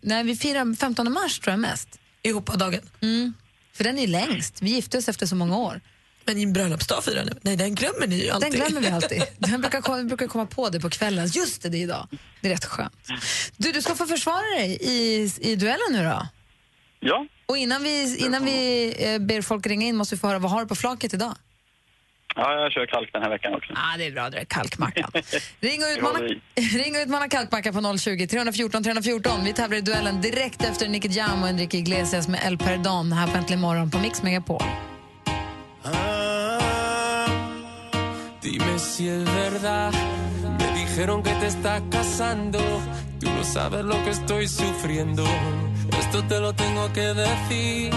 [0.01, 1.89] Nej, vi firar 15 mars tror jag mest.
[2.23, 2.83] Ihopadagen.
[3.01, 3.35] Mm.
[3.73, 4.63] För den är längst.
[4.63, 5.81] Vi gifte oss efter så många år.
[6.25, 7.33] Men din bröllopsdag firar ni?
[7.43, 8.53] Nej, den glömmer ni ju alltid.
[8.53, 9.23] Den glömmer vi alltid.
[9.39, 11.27] Den brukar, komma, vi brukar komma på det på kvällen.
[11.27, 12.09] Just det, det är idag.
[12.41, 12.95] Det är rätt skönt.
[13.57, 16.27] Du, du ska få försvara dig i, i duellen nu då.
[17.01, 20.39] Ja, Och innan vi, innan vi eh, ber folk ringa in måste vi få höra,
[20.39, 21.35] vad har du på flaket idag?
[22.37, 23.73] ja, jag kör kalk den här veckan också.
[23.77, 25.11] ah, det är bra, det är kalkmackan.
[25.61, 26.19] Ring och utmana,
[26.55, 29.45] ring och utmana kalkmacka på 020 314 314.
[29.45, 33.27] Vi tävlar i duellen direkt efter Nicky Jam och Enrique Iglesias med El Perdon här
[33.27, 34.63] på Äntligen morgon på Mix Megapol.
[38.51, 39.93] Dime si es verdad.
[40.59, 42.59] Me dijeron que te estás casando.
[43.21, 45.25] Tú no sabes lo que estoy sufriendo.
[46.01, 47.93] Esto te lo tengo que decir.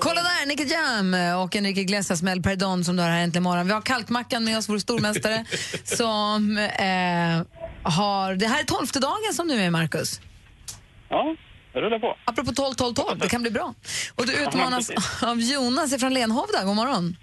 [0.00, 3.42] Kolla där, Nicky Jam och Enrique Iglesias med El Perdon som du har här äntligen
[3.42, 3.66] morgon.
[3.66, 5.44] Vi har Kalkmackan med oss, vår stormästare,
[5.84, 7.42] som eh,
[7.82, 8.34] har...
[8.34, 10.20] Det här är tolfte dagen som du är med, Markus.
[11.08, 11.36] Ja,
[11.72, 12.16] det rullar på.
[12.24, 13.74] Apropå 12, 12, 12, det kan bli bra.
[14.14, 14.90] Och du utmanas
[15.22, 16.64] av Jonas från Lenhovda.
[16.64, 17.16] God morgon.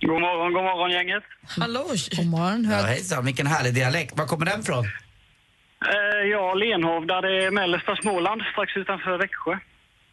[0.00, 1.22] God morgon, god morgon gänget.
[1.42, 1.84] Hallå!
[2.16, 2.68] God morgon.
[2.70, 4.18] Ja, hejsan, vilken härlig dialekt.
[4.18, 4.84] Var kommer den ifrån?
[4.84, 9.58] Eh, ja, Lenhovda, det är mellersta Småland, strax utanför Växjö.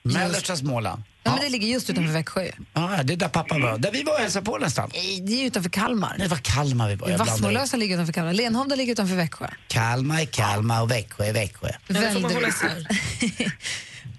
[0.03, 1.03] Mellersta Småland.
[1.23, 2.51] Ja, men det ligger just utanför Växjö.
[2.73, 3.77] Ja, det är där pappa var.
[3.77, 4.89] Där vi var och hälsade på nästan.
[4.93, 6.09] Nej, Det är utanför Kalmar.
[6.17, 7.17] Nej, det var Kalmar vi var.
[7.17, 8.33] Vassmolösa ligger utanför Kalmar.
[8.33, 9.47] Lenhovda ligger utanför Växjö.
[9.67, 11.67] Kalmar är Kalmar och Växjö är Växjö.
[11.87, 12.63] Väldigt.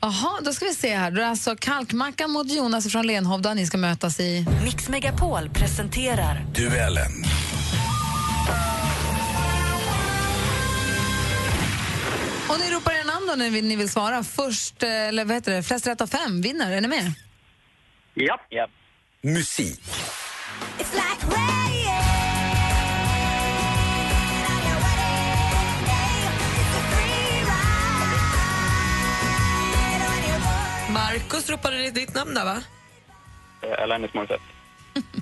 [0.01, 1.11] Jaha, då ska vi se här.
[1.11, 3.55] Då är det alltså Kalkmackan mot Jonas från Lenhovda.
[3.55, 4.47] Ni ska mötas i...
[4.65, 7.25] Mix Megapol presenterar Duellen.
[12.49, 14.25] Och ni ropar era namn då när ni vill svara.
[14.25, 16.73] Först, eh, eller vad heter det, flest rätt av fem vinner.
[16.73, 17.13] Är ni med?
[18.15, 18.47] Japp.
[18.51, 18.71] Japp.
[19.23, 19.81] Musik.
[30.92, 32.62] Markus ropade ditt namn där, va?
[33.62, 34.42] Eh, Alanis Morissette.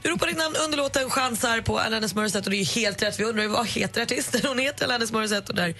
[0.02, 3.02] Du ropar ditt namn under låten chansar på Alanis Morissette och det är ju helt
[3.02, 3.20] rätt.
[3.20, 4.40] Vi undrar ju vad heter artisten?
[4.44, 5.74] Hon heter Alanis Morissette och där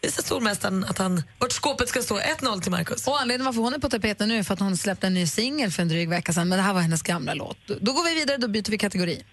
[0.00, 2.18] visar stormästaren att han, vart skåpet ska stå.
[2.18, 3.06] 1-0 till Markus.
[3.08, 5.26] Och anledningen varför hon är på tapeten nu är för att hon släppte en ny
[5.26, 6.48] singel för en dryg vecka sedan.
[6.48, 7.56] Men det här var hennes gamla låt.
[7.66, 9.24] Då- Då går vi vidare, då byter vi kategori.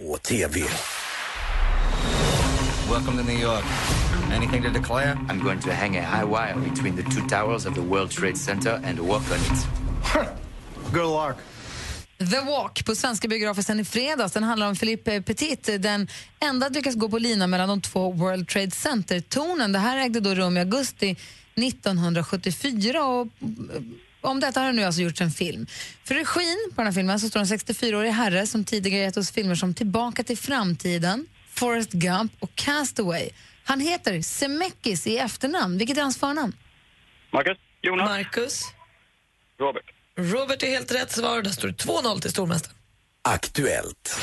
[0.00, 0.60] Och TV.
[2.90, 3.64] Welcome to New York.
[4.32, 5.18] Anything to declare?
[5.28, 8.36] I'm going to hang a high wire between the two towers of the World Trade
[8.36, 9.66] Center and walk on it.
[10.92, 11.36] Good luck.
[12.30, 14.32] The Walk på svenska biografer sen i fredags.
[14.32, 16.08] Den handlar om Philippe Petit, den
[16.40, 19.72] enda att lyckas gå på lina mellan de två World Trade Center-tornen.
[19.72, 21.16] Det här ägde då rum i augusti
[21.56, 23.82] 1974 och eh,
[24.20, 25.66] om detta har det nu alltså gjorts en film.
[26.04, 29.30] För regin på den här filmen så står en 64-årig herre som tidigare gett oss
[29.30, 33.30] filmer som Tillbaka till framtiden, Forrest Gump och Castaway.
[33.64, 35.78] Han heter Zemeckis i efternamn.
[35.78, 36.56] Vilket är hans förnamn?
[37.32, 37.58] Marcus?
[37.82, 38.08] Jonas?
[38.08, 38.62] Marcus?
[39.60, 39.84] Robert.
[40.16, 41.42] Robert är helt rätt svar.
[41.42, 42.76] Där står det 2-0 till stormästaren.
[43.22, 44.20] Aktuellt.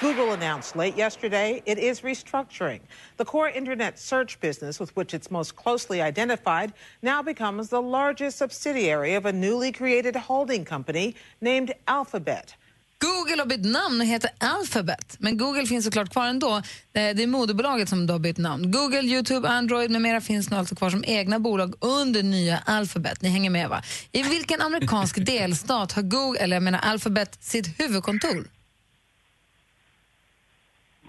[0.00, 2.80] Google announced late yesterday it is restructuring.
[3.16, 8.38] The core internet search business, with which it's most closely identified, now becomes the largest
[8.38, 12.54] subsidiary of a newly created holding company named Alphabet.
[13.00, 15.16] Google har bytt namn och heter Alphabet.
[15.18, 16.56] Men Google finns såklart kvar ändå.
[16.56, 18.70] Eh, Det är moderbolaget som då har bytt namn.
[18.70, 23.22] Google, Youtube, Android med mera finns nu alltså kvar som egna bolag under nya Alphabet.
[23.22, 23.82] Ni hänger med va?
[24.12, 28.44] I vilken amerikansk delstat har Google, eller jag menar Alphabet, sitt huvudkontor?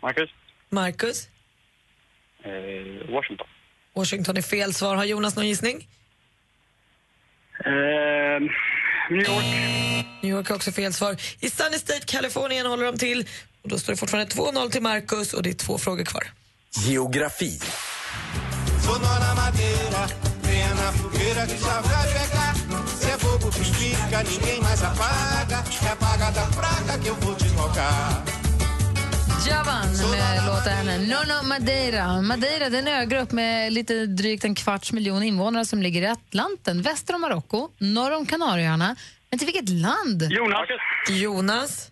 [0.02, 0.30] Marcus?
[0.70, 1.28] Marcus?
[2.44, 3.48] Eh, Washington.
[3.96, 4.96] Washington är fel svar.
[4.96, 5.88] Har Jonas någon gissning?
[7.66, 8.42] Eh,
[9.10, 10.06] New York.
[10.22, 11.18] New York är också fel svar.
[11.40, 13.28] I Sunny State, Kalifornien håller de till.
[13.64, 16.32] Och då står det fortfarande 2-0 till Marcus och det är två frågor kvar.
[16.86, 17.60] Geografi.
[23.00, 25.64] Se é fogo que explica, ninguém mais apaga.
[25.84, 28.29] É apaga da praga que eu vou te tocar.
[29.48, 32.22] Javan med låten Nono Madeira.
[32.22, 36.08] Madeira det är en ögrupp med lite drygt en kvarts miljon invånare som ligger i
[36.08, 38.96] Atlanten, väster om Marocko, norr om Kanarieöarna.
[39.30, 40.24] Men till vilket land?
[40.30, 40.70] Jonas.
[41.10, 41.92] Jonas?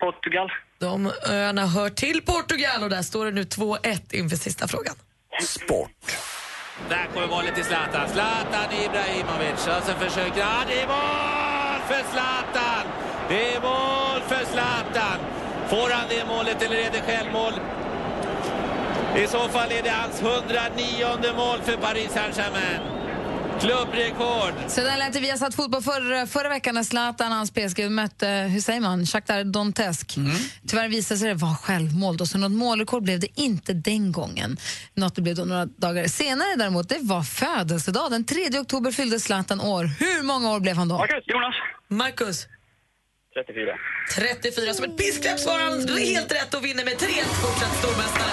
[0.00, 0.50] Portugal.
[0.78, 4.94] De öarna hör till Portugal och där står det nu 2-1 inför sista frågan.
[5.42, 6.16] Sport.
[6.88, 8.08] Där kommer bollen till Zlatan.
[8.08, 9.66] Zlatan Ibrahimovic.
[9.66, 10.66] Och så försöker han.
[10.68, 12.86] Det är mål för Zlatan!
[13.28, 15.33] Det är mål för Zlatan!
[15.74, 17.52] Får han det målet eller är det självmål?
[19.24, 22.80] I så fall är det hans 109 mål för Paris Saint-Germain.
[23.60, 24.54] Klubbrekord.
[24.68, 27.50] Så där lät det vi har satt fotboll förra, förra veckan när Zlatan och hans
[27.50, 30.16] PSG mötte, hur säger man, Shakhtar Donetsk.
[30.68, 34.56] Tyvärr visade sig det vara självmål då, så något målrekord blev det inte den gången.
[34.94, 38.10] Något det blev då några dagar senare däremot, det var födelsedag.
[38.10, 39.84] Den 3 oktober fyllde Zlatan år.
[39.84, 40.98] Hur många år blev han då?
[40.98, 41.24] Marcus?
[41.26, 41.54] Jonas?
[41.88, 42.46] Marcus?
[43.34, 43.76] 34.
[44.16, 45.86] 34 som ett pisksläpp svarar han.
[45.86, 48.30] Du är helt rätt och vinner med 3-1 fortsatt stormästare.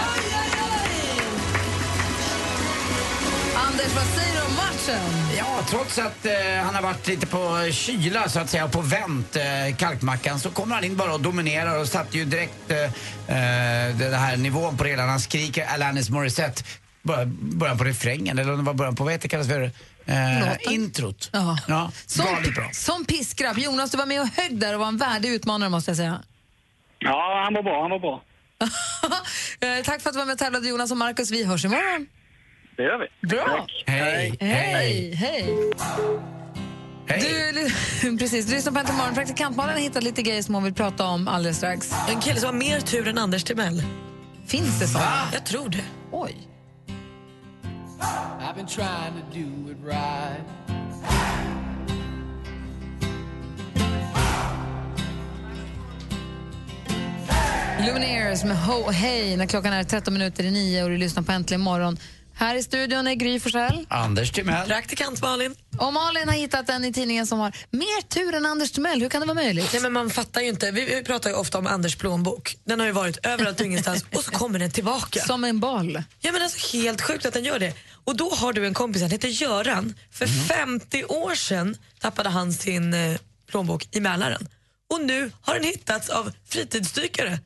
[3.56, 5.02] Anders, vad säger du om matchen?
[5.38, 6.34] Ja, trots att eh,
[6.64, 10.50] han har varit lite på kyla så att säga och på vänt, eh, kalkmackan, så
[10.50, 14.78] kommer han in bara och dominerar och satte ju direkt eh, eh, den här nivån
[14.78, 15.06] på det hela.
[15.06, 16.64] Han skriker Alanis Morissette,
[17.04, 19.72] bör- början på refrängen, eller om det var början på, vad heter det kallas för?
[20.06, 21.30] Eh, introt.
[21.34, 21.58] Ja.
[21.68, 22.70] Ja, Som, bra.
[22.72, 23.58] som piskrapp.
[23.58, 26.22] Jonas, du var med och högg där och var en värdig utmanare måste jag säga.
[27.00, 27.82] Ja, han var bra.
[27.82, 28.24] Han var bra.
[29.60, 31.32] Eh, Tack för att du var med och tävlade Jonas och Markus.
[31.32, 32.08] Vi hörs imorgon.
[32.78, 33.28] Det gör vi.
[33.28, 33.68] Bra.
[33.86, 34.38] Hej.
[34.40, 35.14] Hej.
[35.14, 35.56] Hej.
[38.02, 39.14] Du, precis, du lyssnar på Äntligen morgon.
[39.16, 41.94] Praktikantmannen har hittat lite grejer som hon vill prata om alldeles strax.
[42.10, 43.84] En kille som har mer tur än Anders Timell.
[44.48, 45.00] Finns det så?
[45.34, 45.84] Jag tror det.
[46.12, 46.36] Oj.
[48.02, 50.42] I've been trying to do it right.
[57.86, 61.32] Lumineers med Ho Hey när klockan är 13 minuter i nio och du lyssnar på
[61.32, 61.98] Äntligen morgon.
[62.34, 63.86] Här i studion är Gry Forssell.
[63.90, 64.68] Anders Timell.
[64.68, 65.56] Praktikant Malin.
[65.78, 69.02] Och Malin har hittat en i tidningen som har mer tur än Anders Timell.
[69.02, 69.70] Hur kan det vara möjligt?
[69.74, 70.72] Nej, men man fattar ju inte.
[70.72, 72.58] Vi, vi pratar ju ofta om Anders plånbok.
[72.64, 75.20] Den har ju varit överallt och ingenstans och så kommer den tillbaka.
[75.20, 76.04] Som en boll.
[76.20, 77.74] Ja men alltså helt sjukt att den gör det.
[78.04, 79.96] Och då har du en kompis, han heter Göran.
[80.12, 84.48] För 50 år sedan tappade han sin eh, plånbok i Mälaren.
[84.90, 87.40] Och nu har den hittats av fritidsdykare.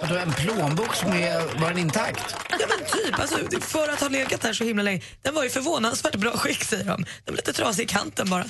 [0.00, 2.36] Och då en plånbok som är, var den intakt?
[2.50, 5.02] Ja men typ, alltså, för att ha legat där så himla länge.
[5.22, 7.04] Den var i förvånansvärt bra skick säger de.
[7.24, 8.44] Den var lite trasig i kanten bara.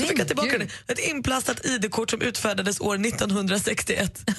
[0.00, 0.68] Så fick jag tillbaka den.
[0.86, 4.30] Ett inplastat ID-kort som utfärdades år 1961.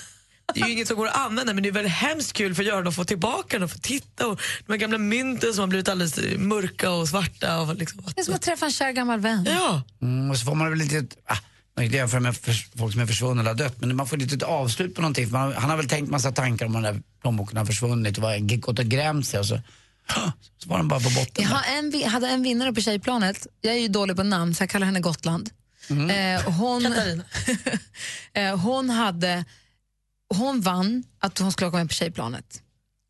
[0.53, 2.63] Det är ju inget som går att använda men det är väldigt hemskt kul för
[2.63, 4.27] Göran att få tillbaka den och få titta.
[4.27, 7.59] Och de här gamla mynten som har blivit alldeles eh, mörka och svarta.
[7.59, 9.45] Och liksom, Det är som att träffa en kär gammal vän.
[9.49, 9.81] Ja.
[10.01, 11.39] Mm, och så får man väl lite, ah, man
[11.75, 14.17] kan inte jämföra med för, folk som är försvunna eller har dött, men man får
[14.17, 15.25] lite ett avslut på någonting.
[15.25, 18.23] För man, han har väl tänkt massa tankar om den där plånboken har försvunnit och
[18.23, 19.61] var- gått och grämt sig och så,
[20.63, 21.43] så var den bara på botten.
[21.43, 23.47] Jag har en, hade en vinnare på Tjejplanet.
[23.61, 25.49] Jag är ju dålig på namn så jag kallar henne Gotland.
[25.89, 26.85] Eh, och hon,
[28.33, 29.45] eh, hon, hade,
[30.33, 32.61] hon vann att hon skulle åka med på Tjejplanet.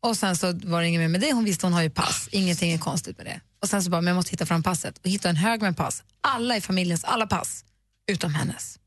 [0.02, 1.32] Och sen så var det inget mer med det.
[1.32, 2.28] Hon visste hon har ju pass.
[2.32, 3.40] Ingenting är konstigt med det.
[3.62, 4.98] Och sen så bara, men jag måste hitta fram passet.
[4.98, 6.02] Och hittade en hög med pass.
[6.20, 7.64] Alla i familjens alla pass,
[8.06, 8.78] utom hennes.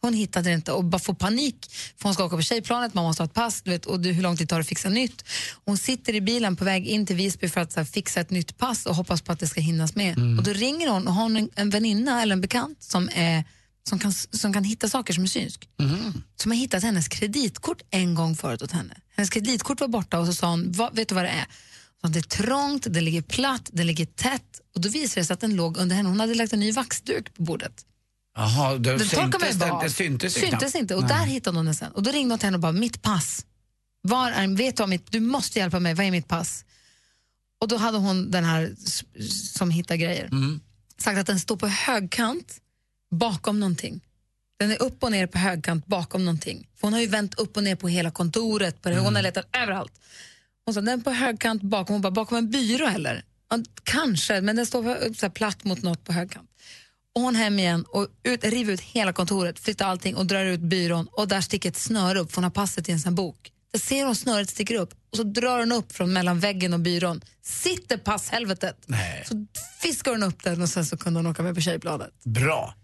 [0.00, 3.04] Hon hittade det inte och bara får panik för hon ska åka på tjejplanet, man
[3.04, 5.24] måste ha ett pass du vet, och hur lång tid tar det att fixa nytt.
[5.64, 8.58] Hon sitter i bilen på väg in till Visby för att här, fixa ett nytt
[8.58, 10.18] pass och hoppas på att det ska hinnas med.
[10.18, 10.38] Mm.
[10.38, 13.44] Och då ringer hon och har en, en väninna eller en bekant som, är,
[13.88, 15.68] som, kan, som kan hitta saker som är synsk.
[16.36, 18.94] Som har hittat hennes kreditkort en gång förut åt henne.
[19.16, 21.46] Hennes kreditkort var borta och så sa hon, "Va- vet du vad det är?
[22.00, 25.34] Så det är trångt, det ligger platt, det ligger tätt och då visade det sig
[25.34, 26.08] att den låg under henne.
[26.08, 27.84] Hon hade lagt en ny vaxduk på bordet.
[28.36, 30.94] Jaha, Den syntes den, det syntes, syntes inte.
[30.94, 31.08] Och Nej.
[31.08, 31.92] där hittade hon den sen.
[31.92, 33.46] Och då ringde hon till henne och bara, mitt pass.
[34.02, 36.64] Var är, vet du, mitt, du måste hjälpa mig, vad är mitt pass?
[37.60, 38.74] Och då hade hon den här
[39.54, 40.24] som hittar grejer.
[40.24, 40.60] Mm.
[40.98, 42.56] Sagt att den står på högkant
[43.10, 44.00] bakom någonting.
[44.58, 46.68] Den är upp och ner på högkant bakom någonting.
[46.76, 48.94] För hon har ju vänt upp och ner på hela kontoret, på det.
[48.94, 49.14] hon Mm.
[49.14, 49.92] har letat överallt.
[50.64, 53.24] Hon sa, den på högkant bakom, hon bara, bakom en byrå eller?
[53.50, 56.50] Ja, kanske, men den står så platt mot något på högkant.
[57.14, 60.60] Och hon hem igen och ut, river ut hela kontoret, flyttar allting och drar ut
[60.60, 63.52] byrån och där sticker ett snöre upp för hon har passet i en sån bok.
[63.72, 66.80] Där ser hon snöret sticker upp och så drar hon upp från mellan väggen och
[66.80, 67.20] byrån.
[67.42, 68.86] Sitter passhelvetet!
[69.28, 69.46] Så
[69.82, 72.24] fiskar hon upp den och sen så kunde hon åka med på tjejbladet.
[72.24, 72.74] Bra.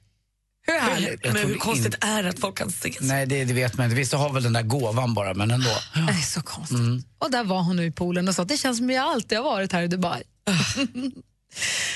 [0.66, 1.24] Hur härligt?
[1.24, 3.04] Men hur konstigt in- är det att folk kan se så?
[3.04, 3.96] Nej, det, det vet man inte.
[3.96, 5.70] Vissa har väl den där gåvan bara, men ändå.
[5.94, 6.78] Det är så konstigt.
[6.78, 7.02] Mm.
[7.18, 9.44] Och där var hon nu i poolen och sa det känns som jag alltid har
[9.44, 10.22] varit här i Dubai.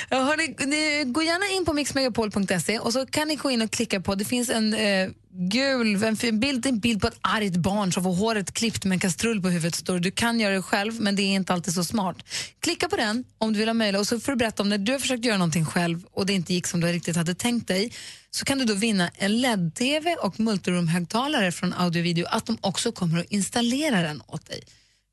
[0.08, 3.70] Ja, hörni, ni, gå gärna in på mixmegapol.se och så kan ni gå in och
[3.70, 7.92] klicka på, det finns en eh, gul en bild, en bild på ett argt barn
[7.92, 9.74] som får håret klippt med en kastrull på huvudet.
[9.74, 9.98] Står.
[9.98, 12.16] Du kan göra det själv, men det är inte alltid så smart.
[12.60, 14.78] Klicka på den om du vill ha möjlighet och så får du berätta om när
[14.78, 17.68] du har försökt göra någonting själv och det inte gick som du riktigt hade tänkt
[17.68, 17.92] dig.
[18.30, 22.92] Så kan du då vinna en LED-TV och multiroom-högtalare från Audio Video, att de också
[22.92, 24.60] kommer att installera den åt dig.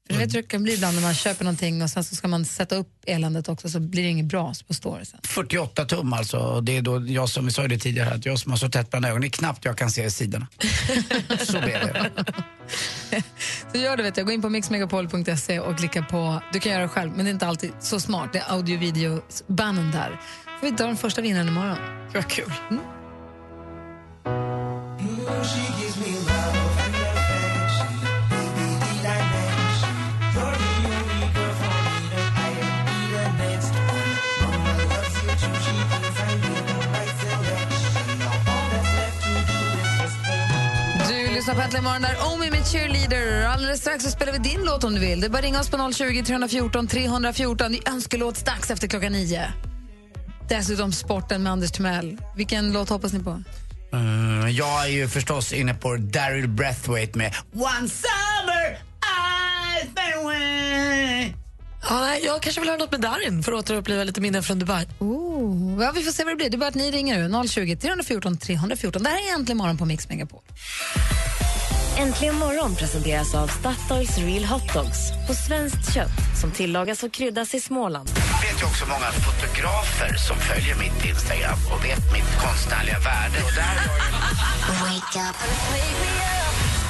[0.07, 2.15] För du vet hur det kan bli ibland när man köper någonting och sen så
[2.15, 5.19] ska man sätta upp eländet också så blir det inget bra på store sen.
[5.23, 6.61] 48 tum alltså.
[6.61, 8.89] Det är då jag som, vi sa det tidigare, att jag som har så tätt
[8.89, 10.47] bland ögonen, det är knappt jag kan se sidorna.
[11.39, 12.11] så blir det.
[13.71, 16.81] Så gör det vet jag, gå in på mixmegapol.se och klicka på, du kan göra
[16.81, 20.19] det själv men det är inte alltid så smart, det är audio video bannen där.
[20.59, 21.77] Får vi dra den första vinnaren imorgon.
[22.13, 22.51] Vad kul.
[22.69, 22.83] Mm.
[41.55, 43.45] På Äntligen morgon där, Omi med Cheerleader.
[43.45, 45.19] Alldeles strax så spelar vi din låt om du vill.
[45.21, 47.71] Det är bara ringa oss på 020 314 314.
[47.71, 49.41] Det är önskelåtsdags efter klockan nio.
[50.49, 52.17] Dessutom sporten med Anders Timell.
[52.35, 53.43] Vilken låt hoppas ni på?
[53.93, 61.33] Mm, jag är ju förstås inne på Daryl Breathwaite med One summer I've been away.
[61.89, 64.59] Ja, nej, jag kanske vill höra något med Darin för att återuppliva lite minnen från
[64.59, 64.85] Dubai.
[64.99, 66.49] Oh, ja, vi får se vad det blir.
[66.49, 67.47] Det är bara att ni ringer nu.
[67.47, 69.03] 020 314 314.
[69.03, 70.41] Det här är Äntligen morgon på Mix Megapol.
[71.97, 77.55] Äntligen morgon presenteras av Statoils Real Hot Dogs på svenskt kött som tillagas och kryddas
[77.55, 78.09] i Småland.
[78.15, 83.37] Jag vet ju också många fotografer som följer mitt Instagram och vet mitt konstnärliga värde.
[83.45, 83.77] Och där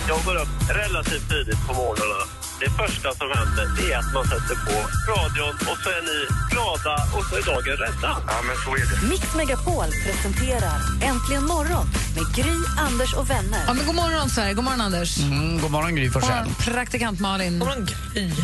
[0.08, 2.45] Jag går upp relativt tidigt på morgnarna.
[2.60, 4.76] Det första som händer det är att man sätter på
[5.12, 6.18] radion och så är ni
[6.52, 8.18] glada och så är dagen räddad.
[8.28, 9.08] Ja, men så är det.
[9.10, 13.64] Mix Megapol presenterar Äntligen morgon med Gry, Anders och vänner.
[13.68, 14.54] Ja, men god morgon, Sverige.
[14.54, 15.18] God morgon, Anders.
[15.20, 16.48] Mm, god morgon, Gry Forssell.
[16.60, 17.60] praktikant Malin.
[17.60, 17.88] God morgon,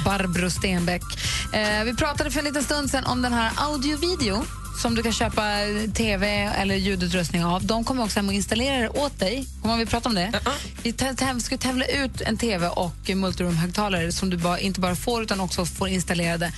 [0.05, 1.03] Barbro Stenbeck.
[1.53, 4.45] Eh, vi pratade för en liten stund sedan om den här audio-video
[4.81, 5.43] som du kan köpa
[5.93, 7.65] tv eller ljudutrustning av.
[7.65, 9.45] De kommer också hem och installera det åt dig.
[9.61, 10.31] Kommer vi prata om det?
[10.83, 14.95] Vi tä- tä- ska tävla ut en tv och multiroom-högtalare som du bara, inte bara
[14.95, 16.51] får utan också får installerade.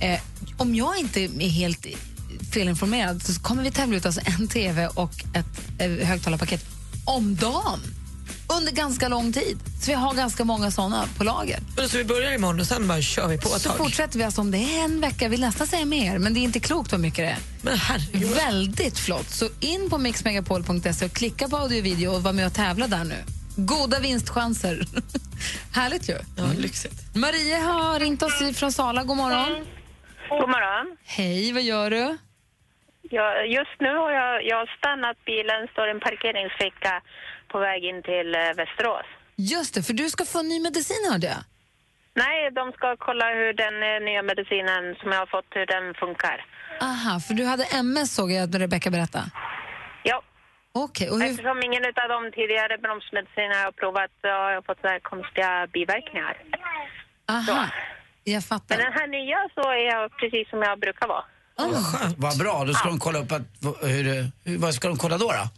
[0.00, 0.20] Eh,
[0.56, 1.86] om jag inte är helt
[2.52, 5.46] felinformerad så kommer vi tävla ut alltså en tv och ett
[5.78, 6.64] eh, högtalarpaket
[7.04, 7.80] om dagen
[8.58, 9.58] under ganska lång tid.
[9.80, 11.58] Så vi har ganska många såna på lager.
[11.88, 13.78] Så vi börjar imorgon och sen bara kör vi på ett Så tag.
[13.78, 15.28] fortsätter vi alltså om det är en vecka.
[15.28, 17.38] Vill nästan säga mer, men det är inte klokt vad mycket det är.
[17.62, 18.28] Men herregud.
[18.30, 19.28] Väldigt flott.
[19.30, 22.86] Så in på mixmegapol.se och klicka på audio och video och var med och tävla
[22.86, 23.16] där nu.
[23.56, 24.82] Goda vinstchanser.
[25.74, 26.14] Härligt ju.
[26.36, 27.14] Ja, lyxigt.
[27.16, 29.04] Maria har ringt oss från Sala.
[29.04, 29.66] God morgon.
[30.28, 30.96] God morgon.
[31.04, 32.18] Hej, vad gör du?
[33.10, 36.92] Ja, just nu har jag, jag har stannat bilen, står i en parkeringsficka
[37.52, 39.06] på väg in till eh, Västerås.
[39.36, 41.42] Just det, för du ska få ny medicin hörde jag.
[42.14, 45.94] Nej, de ska kolla hur den eh, nya medicinen som jag har fått, hur den
[45.94, 46.36] funkar.
[46.80, 49.24] Aha, för du hade MS såg jag att Rebecka berättade.
[50.02, 50.22] Ja.
[50.72, 51.30] Okej, och hur...
[51.30, 55.00] Eftersom ingen av de tidigare bromsmediciner jag har provat så har jag fått så här
[55.00, 56.36] konstiga biverkningar.
[57.28, 57.66] Aha,
[58.24, 58.76] jag fattar.
[58.76, 61.24] Men den här nya så är jag precis som jag brukar vara.
[62.16, 63.42] Vad bra, då ska de kolla upp att,
[63.82, 65.28] hur, det- hur, vad ska de kolla då?
[65.32, 65.48] då?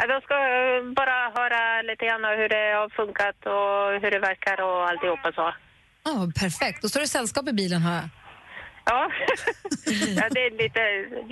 [0.00, 4.18] Ja, de ska eh, bara höra lite grann hur det har funkat och hur det
[4.18, 5.46] verkar och alltihopa så.
[6.10, 6.82] Ah, perfekt.
[6.82, 8.08] Då står det sällskap i bilen hör jag.
[8.84, 9.00] Ja,
[10.18, 10.82] ja det är lite,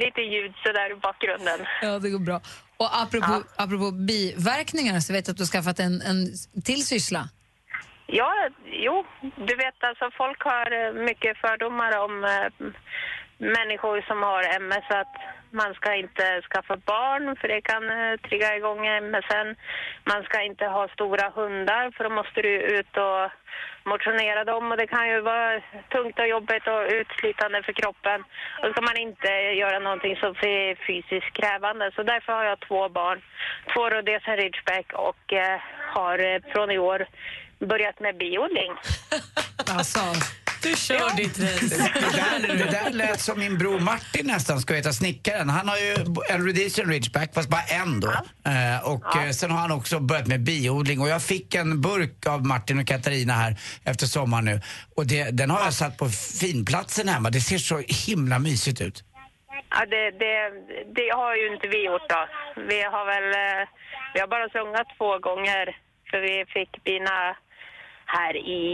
[0.04, 1.60] lite ljud sådär i bakgrunden.
[1.82, 2.40] Ja, det går bra.
[2.76, 6.18] Och apropå, apropå biverkningar så vet jag att du har skaffat en, en
[6.64, 7.28] till syssla.
[8.06, 8.32] Ja,
[8.64, 12.48] jo, du vet alltså folk har eh, mycket fördomar om eh,
[13.38, 15.14] människor som har MS att
[15.62, 19.48] man ska inte skaffa barn för det kan eh, trigga igång MSen.
[20.10, 23.24] Man ska inte ha stora hundar för då måste du ut och
[23.92, 25.60] motionera dem och det kan ju vara
[25.94, 28.24] tungt och jobbigt och utslitande för kroppen.
[28.62, 29.28] Och ska man inte
[29.62, 31.90] göra någonting som är fysiskt krävande.
[31.96, 33.18] Så därför har jag två barn,
[33.72, 35.60] två rhodesian ridgeback och eh,
[35.96, 37.06] har eh, från i år
[37.58, 38.72] börjat med biodling.
[39.76, 40.00] Alltså,
[40.62, 41.90] du kör ditt race.
[41.94, 45.48] Det där, det där lät som min bror Martin nästan, ska heta snickaren.
[45.48, 45.94] Han har ju
[46.28, 48.12] en Rhodesian Ridgeback, fast bara en då.
[48.50, 51.00] Eh, och eh, sen har han också börjat med biodling.
[51.00, 54.60] Och jag fick en burk av Martin och Katarina här efter sommaren nu.
[54.96, 56.08] Och det, den har jag satt på
[56.40, 57.30] finplatsen hemma.
[57.30, 59.04] Det ser så himla mysigt ut.
[59.70, 60.36] Ja, det, det,
[60.94, 62.28] det har ju inte vi gjort då.
[62.68, 63.68] Vi har väl, eh,
[64.14, 65.76] vi har bara sungat två gånger
[66.10, 67.36] för vi fick bina
[68.06, 68.64] här i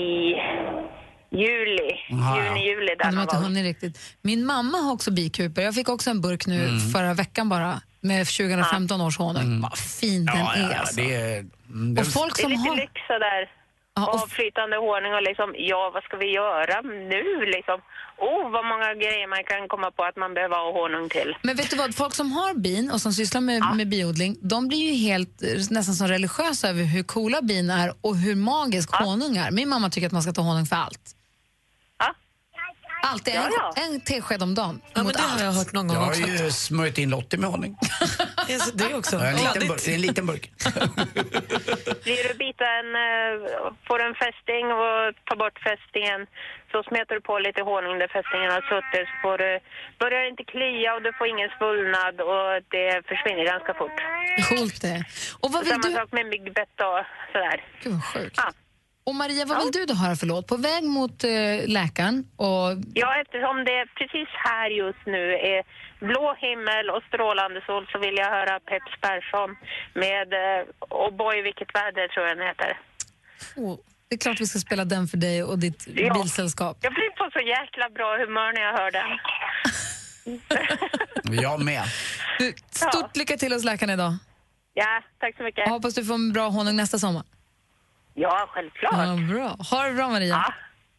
[1.32, 2.44] juli, Aha, ja.
[2.44, 3.98] juni, juli Ja, där de har inte hunnit riktigt.
[4.22, 5.62] Min mamma har också bikuper.
[5.62, 6.80] Jag fick också en burk nu Mm.
[6.92, 9.60] förra veckan bara med 2015 års honung.
[9.60, 10.96] Vad fin den Ja, är ja, alltså.
[10.96, 11.38] det är...
[11.70, 12.76] mm, Och folk det är som lite har...
[12.76, 13.42] lyx sådär.
[14.12, 16.80] och flytande honung och liksom, ja vad ska vi göra
[17.12, 17.24] nu
[17.56, 17.80] liksom?
[18.18, 21.36] Oh, vad många grejer man kan komma på att man behöver ha honung till.
[21.42, 24.68] Men vet du vad, folk som har bin och som sysslar med, med biodling, de
[24.68, 28.94] blir ju helt eh, nästan som religiösa över hur coola bin är och hur magisk
[28.94, 29.50] honung är.
[29.50, 31.00] Min mamma tycker att man ska ta honung för allt.
[33.02, 33.52] Alltid en,
[33.84, 34.80] en tesked om dagen.
[34.84, 35.40] Ja, men mot det har allt.
[35.42, 36.44] jag hört någon gång Jag har också.
[36.44, 37.76] ju smörjt in Lottie med honung.
[38.74, 39.16] Det också.
[39.16, 40.44] Ja, en liten burk, en liten burk.
[42.04, 43.32] Blir du bita en, eh,
[43.88, 44.96] får en fästing och
[45.28, 46.20] tar bort fästingen
[46.72, 49.50] så smetar du på lite honung där fästingen har suttit så får du,
[50.02, 53.98] börjar det inte klia och du får ingen svullnad och det försvinner ganska fort.
[54.48, 54.98] Coolt det.
[55.42, 55.94] Och vad vill Samma du...
[56.00, 57.00] sak med myggbett och
[57.32, 57.56] sådär.
[57.82, 58.38] Gud vad sjukt.
[59.04, 60.46] Och Maria, vad vill du då höra för låt?
[60.46, 61.30] På väg mot eh,
[61.66, 62.66] läkaren och...
[62.94, 65.62] Ja, eftersom det precis här just nu är
[66.06, 69.50] blå himmel och strålande sol så vill jag höra Peps Persson
[69.94, 72.70] med eh, Oh boy vilket väder tror jag den heter.
[73.56, 73.76] Oh,
[74.08, 76.14] det är klart vi ska spela den för dig och ditt Ja.
[76.14, 76.76] bilsällskap.
[76.80, 79.10] Jag blir på så jäkla bra humör när jag hör den.
[81.42, 81.82] Jag med.
[82.38, 84.14] Du, stort lycka till hos läkaren idag.
[84.74, 85.62] Ja, tack så mycket.
[85.66, 87.22] Jag hoppas du får en bra honung nästa sommar.
[88.14, 88.92] Ja, självklart.
[88.92, 89.56] Ja, bra.
[89.70, 90.44] Ha det bra, Maria.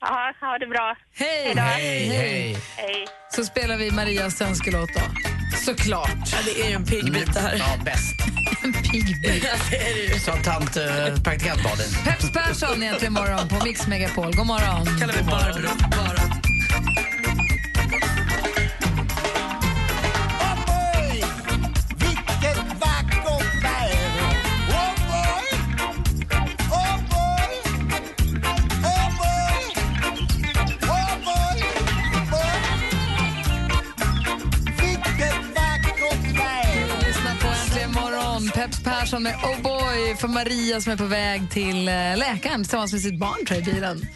[0.01, 0.95] Ja, ha det bra.
[1.13, 1.53] Hej!
[1.55, 2.57] Hej, hej.
[2.77, 3.07] Hej.
[3.29, 5.01] Så spelar vi Marias önskelåt då.
[5.57, 6.17] Såklart.
[6.31, 7.55] Ja, det är ju en piggbit det här.
[7.55, 8.13] Ja, bäst.
[8.63, 9.43] en piggbit.
[9.43, 10.19] Ja, det är det ju.
[10.19, 11.87] Sa tant eh, praktikant Malin.
[12.05, 14.35] Peps Persson egentligen morgon på Mix Megapol.
[14.35, 14.99] God morgon.
[14.99, 15.69] Kallar vi Barbro.
[15.97, 16.23] Bara.
[17.17, 17.32] Vilket
[39.13, 43.01] Persson med Oh boy för Maria som är på väg till eh, läkaren tillsammans med
[43.01, 44.07] sitt barn tror jag, i bilen.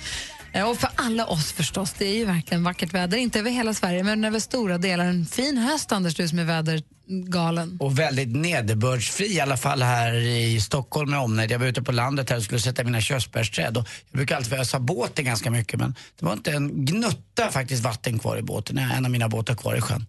[0.54, 3.18] Eh, och för alla oss förstås, det är ju verkligen vackert väder.
[3.18, 5.06] Inte över hela Sverige, men över stora delar.
[5.06, 7.78] En fin höst, Anders, du som är vädergalen.
[7.80, 11.52] Och väldigt nederbördsfri i alla fall här i Stockholm med omnejd.
[11.52, 13.78] Jag var ute på landet här och skulle sätta mina körsbärsträd.
[13.78, 17.84] Och jag brukar alltid ösa båten ganska mycket men det var inte en gnutta faktiskt
[17.84, 18.78] vatten kvar i båten.
[18.78, 20.06] En av mina båtar kvar i sjön.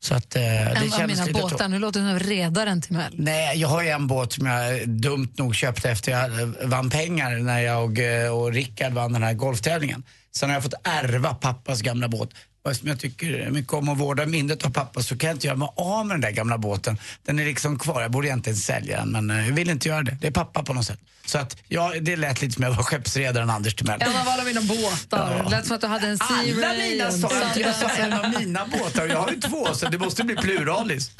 [0.00, 3.14] Så att, eh, det En av mina båtar, nu låter det som redaren till Mell.
[3.18, 6.90] Nej, jag har ju en båt som jag dumt nog köpte efter jag eh, vann
[6.90, 10.04] pengar när jag eh, och Rickard vann den här golftävlingen.
[10.36, 12.30] Sen har jag fått ärva pappas gamla båt.
[12.68, 15.46] Och eftersom jag tycker mycket om att vårda minnet av pappa så kan jag inte
[15.46, 16.98] göra mig av med den där gamla båten.
[17.24, 18.02] Den är liksom kvar.
[18.02, 20.16] Jag borde egentligen sälja den men eh, jag vill inte göra det.
[20.20, 21.00] Det är pappa på något sätt.
[21.26, 24.02] Så att, ja, det lät lite som jag var skeppsredaren Anders Timell.
[24.02, 25.42] En av alla mina båtar.
[25.44, 25.48] Ja.
[25.48, 28.12] Lät som att du hade en Sea Alla Ray, mina en sa jag sa en
[28.12, 31.10] av mina båtar jag har ju två så det måste bli pluralis.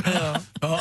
[0.60, 0.80] Ja.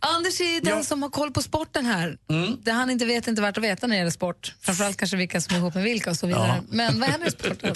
[0.00, 2.16] Anders är den som har koll på sporten här.
[2.30, 2.56] Mm.
[2.62, 4.54] Det han inte vet inte värt att veta när det gäller sport.
[4.60, 6.54] Framförallt kanske vilka som är ihop med vilka och så vidare.
[6.56, 6.64] Ja.
[6.68, 7.74] Men vad händer i sporten?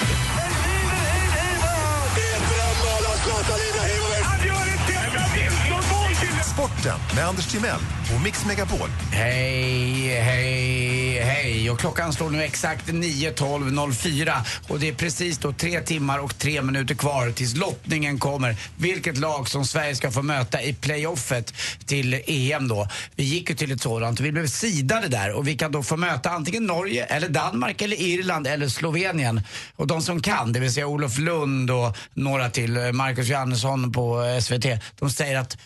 [6.80, 7.80] Sporten med Anders Timell
[8.14, 8.88] och Mix Megapol.
[9.12, 11.70] Hej, hej, hej.
[11.70, 14.32] Och klockan slår nu exakt 9.12.04
[14.68, 18.56] och det är precis då tre timmar och tre minuter kvar tills lottningen kommer.
[18.76, 21.54] Vilket lag som Sverige ska få möta i playoffet
[21.86, 22.88] till EM då.
[23.16, 25.82] Vi gick ju till ett sådant och vi blev sidade där och vi kan då
[25.82, 29.40] få möta antingen Norge eller Danmark eller Irland eller Slovenien.
[29.76, 33.92] Och de som kan, det vill säga Olof Lund och några till, eh, Marcus Johannesson
[33.92, 34.66] på eh, SVT,
[34.98, 35.56] de säger att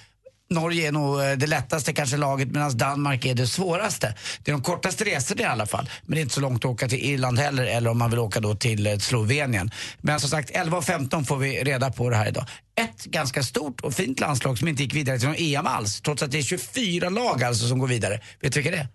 [0.51, 4.14] Norge är nog eh, det lättaste kanske laget medan Danmark är det svåraste.
[4.42, 5.90] Det är de kortaste resorna i alla fall.
[6.03, 8.18] Men det är inte så långt att åka till Irland heller eller om man vill
[8.18, 9.70] åka då till eh, Slovenien.
[10.01, 12.47] Men som sagt 11.15 får vi reda på det här idag.
[12.80, 16.01] Ett ganska stort och fint landslag som inte gick vidare till någon EM alls.
[16.01, 18.20] Trots att det är 24 lag alltså som går vidare.
[18.40, 18.88] Vet du vilka det är?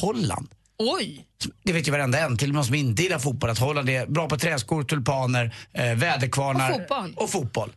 [0.00, 0.48] Holland.
[0.78, 1.26] Oj!
[1.62, 3.88] Det vet ju varenda en, till och med de som inte gillar fotboll, att Holland
[3.90, 7.14] är bra på träskor, tulpaner, eh, väderkvarnar Och fotboll.
[7.16, 7.72] Och fotboll.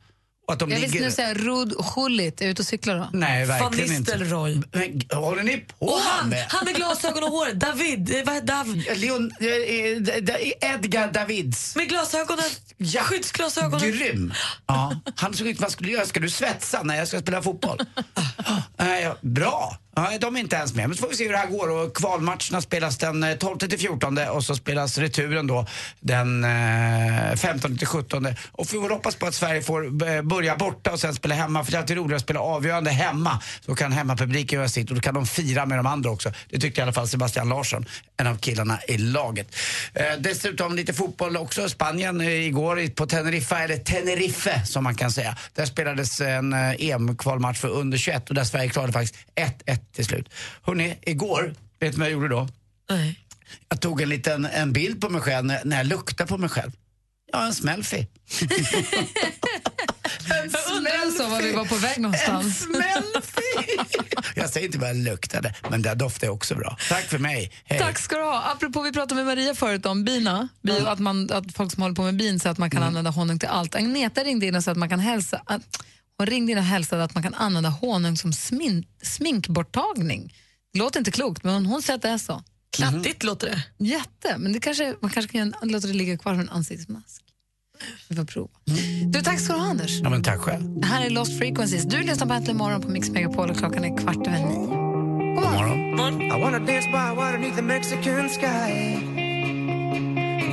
[0.48, 1.06] Och att de Jag visste ligger...
[1.06, 2.41] nu säga Rud Schullit.
[2.41, 3.10] Är ute och cyklar då?
[3.14, 4.12] Nej, verkligen Van inte.
[4.18, 4.62] Nistelrooy.
[4.72, 6.46] Men, håller ni på Och han, med?
[6.50, 7.54] han med glasögon och hår.
[7.54, 8.16] David.
[8.16, 8.76] eh, Vad Dav?
[8.96, 9.48] Leon, eh,
[10.66, 11.76] eh, Edgar Davids.
[11.76, 12.46] Med glasögonen.
[13.04, 13.91] Skyddsglasögonen.
[13.91, 14.34] Grym.
[14.68, 14.96] Ja.
[15.16, 16.06] Han såg ut vad skulle göra.
[16.06, 16.84] Ska du svetsa?
[16.84, 17.80] Nej, jag ska spela fotboll.
[18.78, 19.78] Ja, bra.
[19.96, 20.88] Ja, de är inte ens med.
[20.89, 21.70] Men så får vi se hur det här går.
[21.70, 25.68] Och kvalmatcherna spelas den eh, 12 till 14 och så spelas returen då
[26.00, 28.28] den eh, 15 till 17.
[28.52, 31.64] Och vi får hoppas på att Sverige får eh, börja borta och sen spela hemma.
[31.64, 33.41] För det är alltid roligare att spela avgörande hemma.
[33.66, 36.32] Så kan hemmapubliken göra sitt och då kan de fira med de andra också.
[36.50, 37.86] Det tyckte i alla fall Sebastian Larsson,
[38.18, 39.56] en av killarna i laget.
[40.20, 41.70] Dessutom lite fotboll också.
[41.70, 45.38] Spanien igår på Teneriffa, eller Tenerife som man kan säga.
[45.54, 50.30] Där spelades en EM-kvalmatch för under 21 och där Sverige klarade faktiskt 1-1 till slut.
[50.62, 52.48] Hörrni, igår, vet du vad jag gjorde då?
[52.90, 53.20] Nej.
[53.70, 56.50] Jag tog en liten en bild på mig själv när, när jag luktade på mig
[56.50, 56.72] själv.
[57.32, 58.08] Ja, en smälfie.
[60.28, 62.60] Jag undrar så var vi var på väg någonstans.
[62.60, 63.86] Smälfie!
[64.36, 66.78] jag säger inte vad jag luktade, men det doftar också bra.
[66.90, 67.52] Tack för mig.
[67.66, 67.80] Hej.
[67.80, 68.52] Tack ska du ha.
[68.52, 70.48] Apropå, vi pratade med Maria förut om bina.
[70.62, 73.10] Bi, att, man, att folk som håller på med bin säger att man kan använda
[73.10, 73.76] honung till allt.
[73.76, 75.86] Agneta ringde in och sa att man kan hälsa, att,
[76.18, 80.34] hon ringde in och hälsade att man kan använda honung som smink, sminkborttagning.
[80.74, 82.43] Det låter inte klokt, men hon säger att det är så.
[82.76, 83.86] Kladdigt låter det.
[83.86, 87.24] Jätte, men det kanske, man kanske kan låta det ligga kvar som en ansiktsmask.
[88.09, 88.49] Vi får prova.
[89.05, 89.99] Du, tack ska du ha, Anders.
[90.01, 90.80] Ja, men tack själv.
[90.80, 91.84] Det här är Lost Frequencies.
[91.84, 94.68] Du lyssnar på Äntligen morgon på Mix Megapol och klockan är kvart över nio.
[95.36, 96.22] God morgon.
[96.22, 98.97] I wanna dance by water beneath the Mexican sky.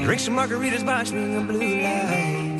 [0.04, 2.59] Drink some margaritas by swinging blue lights.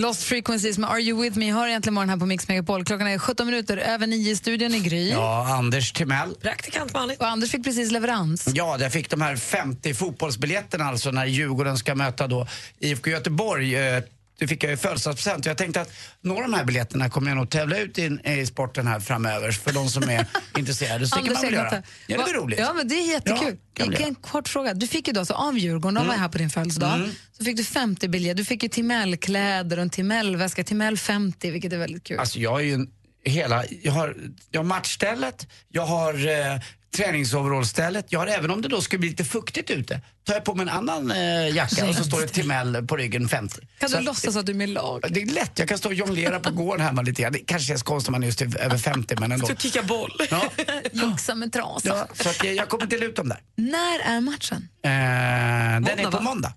[0.00, 2.84] Lost Frequencies med Are You With Me har egentligen morgon här på Mix Megapol.
[2.84, 5.10] Klockan är 17 minuter över nio i studion i Gry.
[5.10, 6.34] Ja, Anders Timell.
[6.34, 7.16] Praktikant Malin.
[7.20, 8.48] Och Anders fick precis leverans.
[8.54, 12.46] Ja, jag fick de här 50 fotbollsbiljetterna alltså när Djurgården ska möta då
[12.78, 13.76] IFK Göteborg.
[13.76, 14.02] Eh,
[14.40, 15.46] Det fick jag i födelsedagspresent.
[15.46, 18.46] Jag tänkte att några av de här biljetterna kommer jag nog tävla ut i, i
[18.46, 20.26] sporten här framöver för de som är
[20.58, 21.06] intresserade.
[21.06, 21.82] Så det kan man väl göra.
[22.06, 22.58] Ja, det vad- roligt.
[22.58, 23.56] Ja, men det är jättekul.
[23.78, 24.74] Ja, kan en kort fråga.
[24.74, 26.20] Du fick ju då alltså av Djurgården, de var Mm.
[26.20, 27.10] här på din födelsedag, Mm.
[27.38, 28.36] så fick du 50 biljetter.
[28.36, 32.18] Du fick ju Timell-kläder och en Timell-väska, Timell 50, vilket är väldigt kul.
[32.18, 32.88] Alltså jag är ju en,
[33.24, 34.16] hela, jag har,
[34.50, 36.60] jag har matchstället, jag har eh,
[36.96, 38.06] träningsoverallstället.
[38.08, 40.62] Jag har även om det då skulle bli lite fuktigt ute, tar jag på mig
[40.62, 43.60] en annan eh, jacka och så står det Timell på ryggen 50.
[43.78, 45.04] Kan Så du låtsas att du är med lag?
[45.10, 47.32] Det är lätt, jag kan stå och jonglera på gården hemma lite grann.
[47.32, 49.46] Det kanske känns konstigt om man just är över 50 men ändå.
[49.46, 50.12] Så kicka boll.
[50.30, 50.50] Ja,
[50.92, 51.96] Joxa med trasan.
[51.96, 53.40] ja, så att jag, jag kommer dela ut dem där.
[53.56, 54.68] När är matchen?
[54.84, 56.20] Eh, den är på va?
[56.20, 56.52] måndag.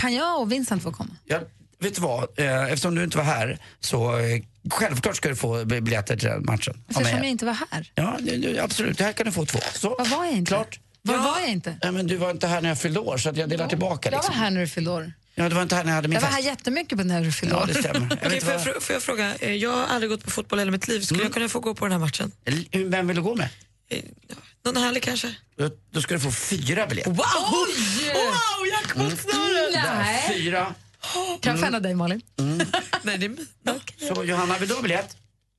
[0.00, 1.16] Kan jag och Vincent få komma?
[1.24, 1.42] Jag,
[1.84, 5.64] vet du vad, eh, eftersom du inte var här så eh, självklart ska du få
[5.64, 6.84] bi- biljetter till den matchen.
[6.88, 7.92] Eftersom jag inte var här.
[7.94, 9.00] Ja, det- det- absolut.
[9.00, 9.58] Här kan du få två.
[9.74, 9.88] Så.
[9.98, 10.48] Vad var jag inte?
[10.48, 10.80] Klart.
[11.02, 11.76] Var var jag inte?
[11.82, 14.08] Nej, men du var inte här när jag fyllde år så att jag delar tillbaka.
[14.10, 14.34] Jag var Liksom.
[14.40, 15.12] här när du fyllde år.
[15.34, 16.46] Ja, du var inte här när jag hade min Jag var här fest.
[16.48, 17.66] jättemycket på när du fyllde Ja, år.
[17.66, 18.18] det stämmer.
[18.22, 20.62] Jag vet får, jag, får jag fråga, Eh, jag har aldrig gått på fotboll i
[20.62, 21.00] hela mitt liv.
[21.00, 21.26] Skulle Mm.
[21.26, 22.32] jag kunna få gå på den här matchen?
[22.72, 23.48] Vem vill du gå med?
[24.64, 25.34] Någon härlig kanske?
[25.58, 27.10] Då, då ska du få fyra biljetter.
[27.10, 27.18] Wow!
[28.14, 29.82] Wow, jackpot-snöre!
[29.98, 30.24] Nej.
[30.28, 30.74] Fyra.
[31.40, 32.20] Kan jag fälla dig Malin?
[33.02, 34.14] Nej, det är...
[34.14, 35.16] Så Johanna, vill du ha biljett?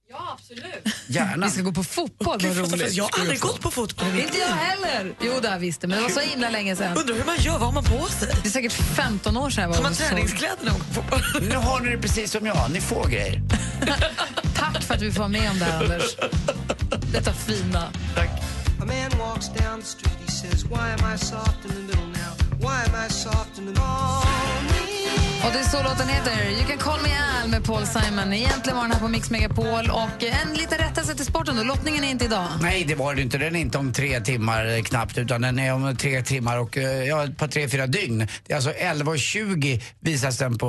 [0.09, 0.95] Ja, absolut.
[1.07, 1.45] Gärna.
[1.45, 2.93] Vi ska gå på fotboll, vad roligt.
[2.93, 4.19] Jag har aldrig gått på fotboll.
[4.19, 5.15] Inte jag heller.
[5.21, 6.97] Jo, det har jag visst det, men det var så himla länge sedan.
[6.97, 8.33] Undrar hur man gör, vad har man på sig?
[8.43, 10.07] Det är säkert 15 år sedan jag var Har man och såg.
[10.07, 11.43] träningskläder när man går på fotboll?
[11.49, 13.41] Nu har ni det precis som jag, ni får grejer.
[14.55, 16.15] Tack för att vi får vara med om det här, Anders.
[17.11, 17.91] Detta fina.
[18.81, 22.05] A man walks down the street, he says, Why am I soft in the middle
[22.05, 22.59] now?
[22.59, 24.24] Why am I soft in the morning?
[25.45, 26.49] Och det är så låten heter.
[26.51, 27.09] You can call me
[27.43, 28.33] Al med Paul Simon.
[28.33, 29.89] Egentligen var den här på Mix Megapol.
[29.89, 31.63] Och en liten rättelse till sporten då.
[31.63, 32.47] Lottningen är inte idag.
[32.61, 33.37] Nej, det var det inte.
[33.37, 36.77] Den är inte om tre timmar eh, knappt, utan den är om tre timmar och
[36.77, 38.27] eh, ja, ett par tre, fyra dygn.
[38.47, 40.67] Det är alltså 11.20 visas den på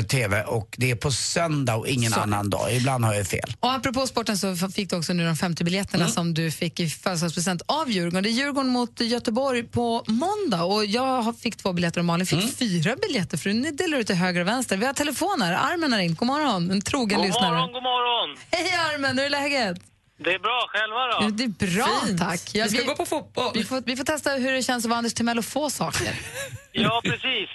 [0.00, 2.20] eh, TV och det är på söndag och ingen Så.
[2.20, 2.74] annan dag.
[2.74, 3.52] Ibland har jag fel.
[3.60, 6.14] Och apropå sporten så fick du också nu de 50 biljetterna Mm.
[6.14, 8.22] som du fick i födelsedagspresent av Djurgården.
[8.22, 12.46] Det är Djurgården mot Göteborg på måndag och jag fick två biljetter och Malin Mm.
[12.48, 14.76] fick fyra biljetter för ni delar ut till höger och vänster.
[14.76, 15.52] Vi har telefoner.
[15.52, 16.18] Armen har ringt.
[16.18, 16.70] God morgon.
[16.70, 17.50] En trogen God lyssnare.
[17.52, 18.36] morgon, god morgon.
[18.50, 19.76] Hej Armen, hur är läget?
[20.18, 21.36] Det är bra, själva då?
[21.36, 22.18] Det är bra, Fint.
[22.20, 22.40] tack.
[22.54, 23.50] Ja, Vi ska gå på fotboll.
[23.54, 26.08] Vi får, vi får testa hur det känns att vara Anders Timell och få saker.
[26.72, 27.48] Ja, precis.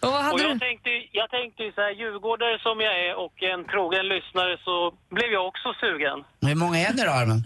[0.00, 0.48] Och vad hade Och du?
[0.48, 4.74] jag tänkte, jag tänkte så här, djurgårdare som jag är och en trogen lyssnare så
[5.16, 6.18] blev jag också sugen.
[6.48, 7.42] Hur många är ni då, Armen?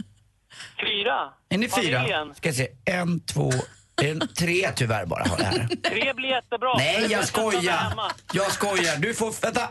[0.86, 1.18] Fyra.
[1.48, 1.98] Är ni fyra?
[1.98, 2.34] Familjen.
[2.34, 2.68] Ska jag se.
[2.84, 3.50] En, två,
[4.38, 5.68] tre tyvärr bara har jag här.
[5.82, 6.74] Tre blir jättebra.
[6.78, 7.92] Nej, Det är jag skojar.
[8.32, 8.96] Jag skojar.
[8.96, 9.34] Du får...
[9.42, 9.68] Vänta.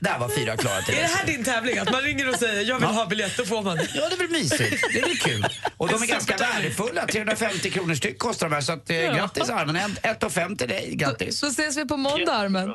[0.00, 1.78] Där var fyra klara till Är det här din tävling?
[1.78, 3.76] Att man ringer och säger jag vill ha biljett, då får man.
[3.94, 4.84] Ja, det är väl mysigt.
[4.92, 5.44] Det är väl kul.
[5.76, 7.06] Och de är ganska värdefulla.
[7.06, 8.60] 350 kronor styck kostar de här.
[8.62, 9.76] Så att, eh, grattis Armen.
[9.76, 10.90] En- Ett och fem till dig.
[10.94, 11.38] Grattis.
[11.38, 12.68] Så ses vi på måndag, Armen.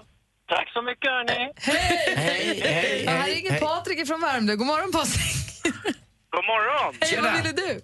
[0.49, 1.51] Tack så mycket hörni.
[1.55, 2.13] Hej!
[2.15, 3.59] Hej, hej, Ja, här hej, ringer hej.
[3.59, 4.55] Patrik från Värmdö.
[4.55, 5.36] God morgon, Patrik.
[6.30, 6.95] God morgon.
[7.01, 7.82] Hej, vad ville du?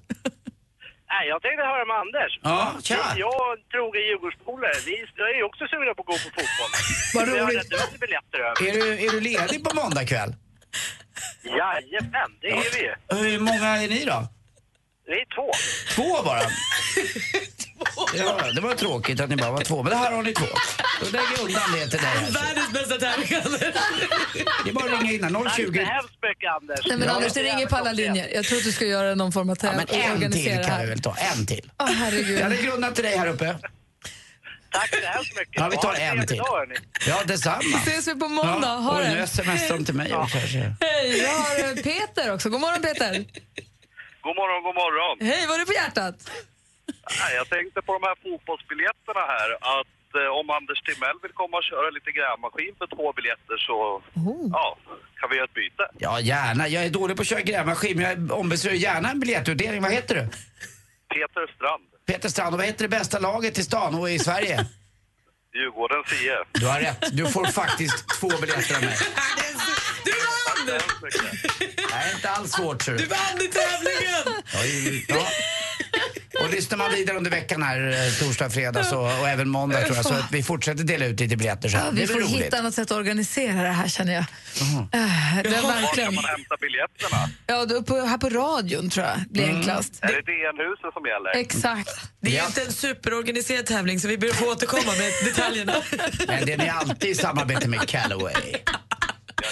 [1.13, 2.31] Nej, jag tänkte höra med Anders.
[2.49, 2.99] Ja, tja.
[3.25, 4.93] Jag en trogen Djurgårdspolare, vi
[5.33, 6.71] är ju också sugna på att gå på fotboll.
[7.15, 7.59] Vad Vi har roligt.
[7.59, 8.57] rätt ut biljetter över.
[8.67, 10.31] Är du, är du ledig på måndag kväll?
[11.43, 12.93] Jajamän, det är vi ju.
[13.17, 14.19] Hur många är ni då?
[15.07, 15.47] Vi är två.
[15.95, 16.41] Två bara?
[18.17, 20.45] Ja, det var tråkigt att ni bara var två, men här har ni två.
[20.99, 22.07] Då lägger jag undan det till dig.
[22.07, 22.31] här.
[22.31, 23.59] Världens bästa tävling, Anders.
[24.63, 25.43] Det är bara att ringa innan.
[25.43, 25.79] Tack så 020.
[25.79, 26.79] hemskt mycket Anders.
[26.87, 27.13] Nej, men Ja.
[27.15, 28.29] Anders, det ringer på alla linjer.
[28.33, 30.63] Jag tror att du ska göra någon form av Ja, tävling men och en till
[30.65, 31.15] kan vi väl ta.
[31.15, 31.71] En till.
[31.79, 32.39] Åh, herregud.
[32.39, 33.55] Jag lägger undan till dig här uppe.
[34.73, 35.55] Tack så hemskt mycket.
[35.55, 36.37] Ja, vi tar Ha en trevlig till.
[36.37, 36.75] dag, hörni.
[37.07, 37.77] Ja, detsamma.
[37.85, 38.67] Ses vi på måndag.
[38.67, 39.09] Ha det.
[39.13, 40.37] nu smsar de till mig också.
[40.37, 42.49] Hej, jag har eh, Peter också.
[42.49, 43.13] God morgon, Peter.
[44.21, 45.27] God morgon, god morgon.
[45.31, 46.15] Hej, vad är det på hjärtat?
[47.21, 49.49] Nej, jag tänkte på de här fotbollsbiljetterna här.
[49.77, 53.75] Att eh, om Anders Timell vill komma och köra lite grävmaskin för två biljetter så
[54.57, 54.77] ja,
[55.19, 55.85] kan vi göra ett byte.
[56.05, 56.67] Ja, gärna.
[56.67, 59.81] Jag är dålig på att köra grävmaskin, men jag ombesörjer gärna en biljettutdelning.
[59.81, 60.23] Vad heter du?
[61.15, 62.53] Peter Strand, Peter Strand.
[62.53, 64.55] Och vad heter det bästa laget i stan och i Sverige?
[65.55, 66.47] Djurgårdens IF.
[66.51, 67.03] Du har rätt.
[67.17, 68.97] Du får faktiskt två biljetter av mig.
[70.05, 70.79] Du vann!
[71.77, 73.05] Det är inte alls svårt, ser Du du.
[73.05, 74.43] vann i tävlingen!
[74.53, 75.27] Ja, ja.
[76.43, 79.95] Och lyssnar man vidare under veckan här, eh, torsdag, fredag så, och även måndag tror
[79.95, 81.79] jag, så att vi fortsätter dela ut lite biljetter sen.
[81.85, 82.29] Ja, det vi är får roligt.
[82.45, 84.21] hitta något sätt att organisera det här, känner jag.
[84.21, 84.27] Äh,
[84.91, 86.07] Det är Var verkligen...
[86.07, 87.29] kan man hämta biljetterna?
[87.47, 89.55] Ja, då på, här på radion tror jag blir Mm.
[89.57, 89.99] enklast.
[90.01, 91.41] Är det DN-huset som gäller?
[91.41, 91.89] Exakt.
[92.21, 92.45] Det är Ja.
[92.45, 95.73] inte en superorganiserad tävling så vi ber att få återkomma med detaljerna.
[96.27, 98.33] Men den är alltid i samarbete med Callaway.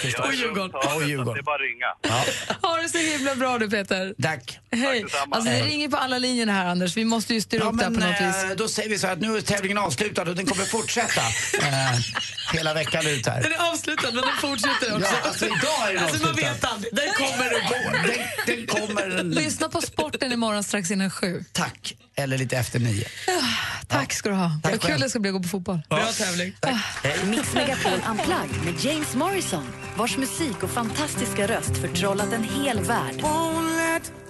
[0.02, 0.70] Är Och Djurgården.
[0.96, 1.34] Och Djurgården.
[1.34, 1.86] Det är bara att ringa.
[2.02, 2.24] Ja,
[2.68, 4.14] Ha det så himla bra du, Peter.
[4.22, 4.58] tack.
[4.72, 5.02] Hej.
[5.02, 5.36] detsamma.
[5.36, 6.96] Alltså, det ringer på alla linjer här, Anders.
[6.96, 8.56] Vi måste ju styra Ja, upp det här men på något eh, vis.
[8.56, 11.20] då säger vi så här att nu är tävlingen avslutad och den kommer fortsätta
[11.62, 11.98] eh,
[12.52, 13.42] hela veckan ut här.
[13.42, 15.12] Den är avslutad men den fortsätter också.
[15.22, 16.94] Ja, alltså idag är den Alltså man vet aldrig.
[16.94, 17.92] Den kommer och går.
[17.92, 19.22] Den, den kommer...
[19.22, 21.44] Lyssna på sporten imorgon strax innan sju.
[21.52, 21.94] Tack.
[22.20, 23.04] Eller lite efter nio.
[23.86, 24.50] Tack ska du ha.
[24.62, 25.82] Tack Vad kul det ska bli att gå på fotboll.
[25.88, 26.54] Bra tävling.
[27.24, 29.64] Mix Megapol Unplugged med James Morrison
[29.96, 33.22] vars musik och fantastiska röst förtrollat en hel värld.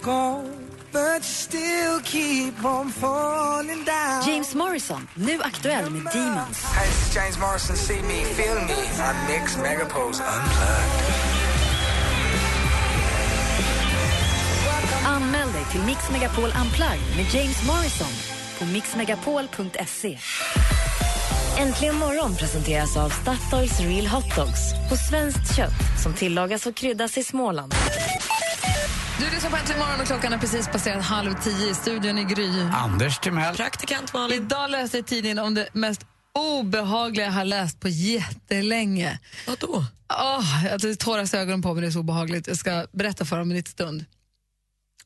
[0.02, 0.44] Go.
[0.92, 4.22] but you still keep on falling down.
[4.26, 6.64] James Morrison, nu aktuell med Demons.
[6.64, 7.76] Hey, this is James Morrison.
[7.76, 8.74] See me, feel me.
[8.98, 11.39] I'm Mix Megapoles Unplugged.
[15.20, 18.12] Anmäl dig till Mix Megapol Unplugged med James Morrison
[18.58, 20.18] på mixmegapol.se.
[21.58, 27.18] Äntligen morgon presenteras av Statoils Real Hot Dogs på svenskt kött som tillagas och kryddas
[27.18, 27.74] i Småland.
[29.18, 32.24] Du lyssnar på Äntligen morgon och klockan är precis passerat halv tio i studion i
[32.24, 32.50] Gry.
[32.72, 33.54] Anders Timell.
[33.56, 34.42] Praktikant Malin.
[34.42, 36.00] Idag läste jag i tidningen om det mest
[36.34, 39.18] obehagliga jag har läst på jättelänge.
[39.46, 39.84] Vadå?
[40.08, 42.46] Oh, jag tåras i ögonen på mig, det är så obehagligt.
[42.46, 44.04] Jag ska berätta för om en liten stund.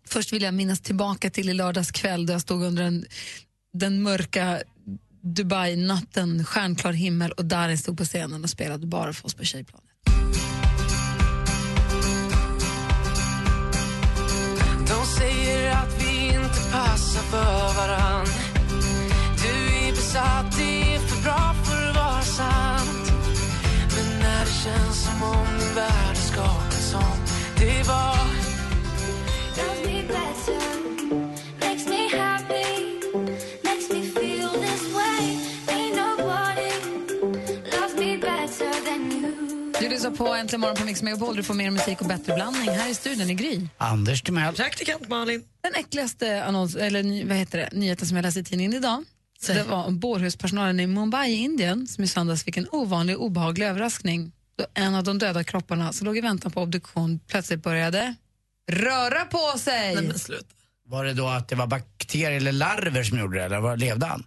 [0.07, 3.05] Först vill jag minnas tillbaka till i lördags kväll då jag stod under en,
[3.73, 4.63] den mörka
[5.23, 9.85] Dubai-natten, stjärnklar himmel och Darin stod på scenen och spelade bara för oss på Tjejplanet.
[14.87, 15.34] Don't say
[40.05, 41.37] lyssnar på Äntligen morgon på Mix Megapol.
[41.37, 43.67] Du får mer musik och bättre blandning här i studion i Gry.
[43.79, 44.55] Anders Timell.
[44.55, 45.45] Praktikant Malin.
[45.61, 49.05] Den äckligaste annons, eller, vad heter det, nyheten som jag läste i tidningen idag
[49.41, 53.19] så det var om bårhuspersonalen i Mumbai i Indien som i söndags fick en ovanlig
[53.19, 57.63] obehaglig överraskning då en av de döda kropparna som låg i väntan på obduktion plötsligt
[57.63, 58.15] började
[58.71, 59.95] röra på sig.
[59.95, 60.47] Nej, men sluta.
[60.87, 64.07] Var det då att det var bakterier eller larver som gjorde det, eller var, levde
[64.07, 64.27] han?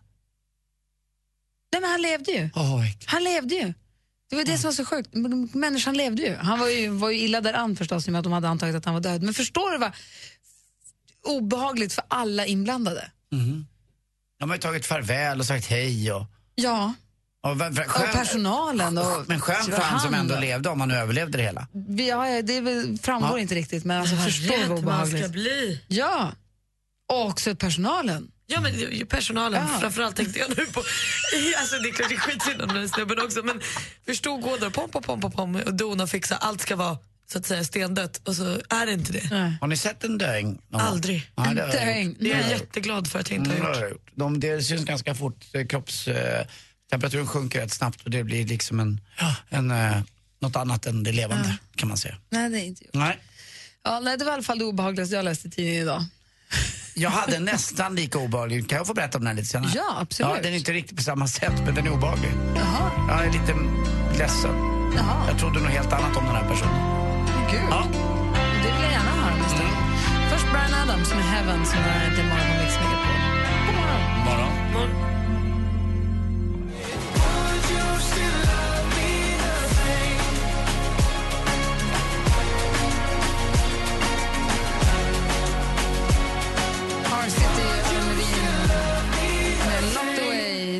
[1.73, 2.49] Nej, men han levde ju.
[3.05, 3.73] Han levde ju.
[4.30, 5.09] Det var det som var så sjukt.
[5.55, 6.36] Människan levde ju.
[6.36, 8.75] Han var ju, var ju illa däran förstås i och med att de hade antagit
[8.75, 9.23] att han var död.
[9.23, 9.91] Men förstår du vad
[11.25, 13.11] obehagligt för alla inblandade?
[14.39, 16.25] De har ju tagit farväl och sagt hej och...
[16.55, 16.93] Ja.
[17.43, 18.97] Och, v- v- Och personalen.
[18.97, 21.67] Och men skönt för han som ändå levde om han överlevde det hela.
[22.07, 23.39] Ja, det väl- framgår Ja.
[23.39, 25.19] inte riktigt, men alltså, förstår vad hur man obehagligt.
[25.23, 25.82] ska bli.
[25.88, 26.32] Ja.
[27.13, 28.32] Och också personalen.
[28.49, 29.67] Ja, men ju- personalen.
[29.73, 29.79] Ja.
[29.79, 30.83] Framförallt tänkte jag nu på...
[31.59, 33.61] Alltså, det är klart det är skitsynd om den här snubben också, men
[34.05, 36.35] förstå gå där, pom, pom, pom, pom, och dona och fixa.
[36.35, 36.97] Allt ska vara
[37.31, 39.57] så att säga stendött och så är det inte det.
[39.61, 40.61] Har ni sett en döing?
[40.73, 41.31] Aldrig.
[41.35, 42.15] Ja, det jag gjort.
[42.19, 44.09] Det är jag jätteglad för att jag inte Mm, har det gjort.
[44.15, 49.01] De, det syns ganska fort, eh, kroppstemperaturen sjunker rätt snabbt och det blir liksom en,
[49.49, 49.97] en, eh,
[50.41, 52.15] något annat än det levande kan man säga.
[52.29, 52.93] Nej, det är inte gjort.
[52.93, 53.19] Nej.
[53.83, 56.05] Ja, nej, det var i alla fall det obehagligaste jag läste i tidningen idag.
[56.99, 59.71] Jag hade nästan lika obehaglig, kan jag få berätta om den här lite senare?
[59.75, 60.31] Ja, absolut.
[60.35, 62.31] Ja, den är inte riktigt på samma sätt men den är obehaglig.
[62.55, 62.91] Jaha.
[63.09, 63.53] Jag är lite
[64.19, 64.55] ledsen.
[64.95, 65.27] Jaha.
[65.27, 66.79] Jag trodde nog helt annat om den här personen.
[67.51, 67.69] Gud.
[67.69, 67.83] Ja.
[68.63, 69.75] Det vill jag gärna höra om stund.
[70.31, 73.17] Först Brian Adams med Heaven som är till morgon på Mix Megapol.
[73.65, 74.01] God morgon.
[74.25, 74.53] Morgon.
[74.73, 75.16] Har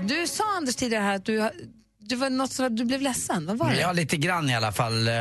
[0.08, 1.50] Du sa Anders tidigare här att du,
[2.00, 3.46] du, var något så, du blev ledsen.
[3.46, 3.80] Vad var det?
[3.80, 5.08] Ja, lite grann i alla fall.
[5.08, 5.14] Eh,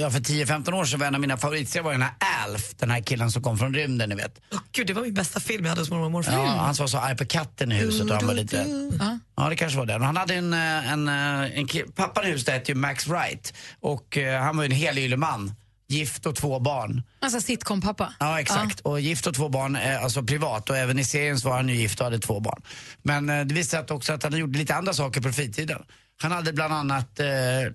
[0.00, 2.12] Ja, för 10-15 år sedan var en av mina favoritserier var den här
[2.44, 4.40] Alf, den här killen som kom från rymden, ni vet.
[4.52, 6.32] Åh, Gud, det var min bästa film jag hade hos mormor och morfar.
[6.32, 8.56] Ja, han var så arg på katten i huset och han var lite...
[9.00, 9.18] Ja.
[9.36, 9.92] Ja, det kanske var det.
[10.04, 11.84] Han hade en, eh, en, eh, en kill...
[11.94, 15.52] Pappan i huset hette ju Max Wright och han var ju en helylle man.
[15.92, 17.02] Gift och två barn.
[17.20, 18.14] Alltså sitcom-pappa.
[18.20, 18.80] Ja, exakt.
[18.80, 20.70] Och gift och två barn, alltså privat.
[20.70, 22.62] Och även i serien så var han ju gift och hade två barn.
[23.02, 25.82] Men eh, det visade sig också att han gjorde lite andra saker på fritiden.
[26.22, 27.26] Han hade bland annat eh,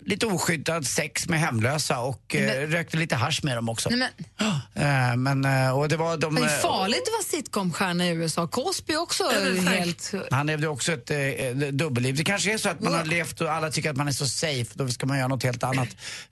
[0.06, 3.90] lite oskyddad sex med hemlösa och eh, rökte lite hasch med dem också.
[3.90, 7.24] Nej, men, Eh, men, eh, och det var de, det är eh, farligt att vara
[7.42, 8.48] sitcom-stjärna i USA.
[8.48, 10.14] Cosby också är helt...
[10.32, 11.18] Han levde också ett eh,
[11.72, 12.16] dubbelliv.
[12.16, 14.26] Det kanske är så att man har levt och alla tycker att man är så
[14.28, 15.90] safe, då ska man göra något helt annat.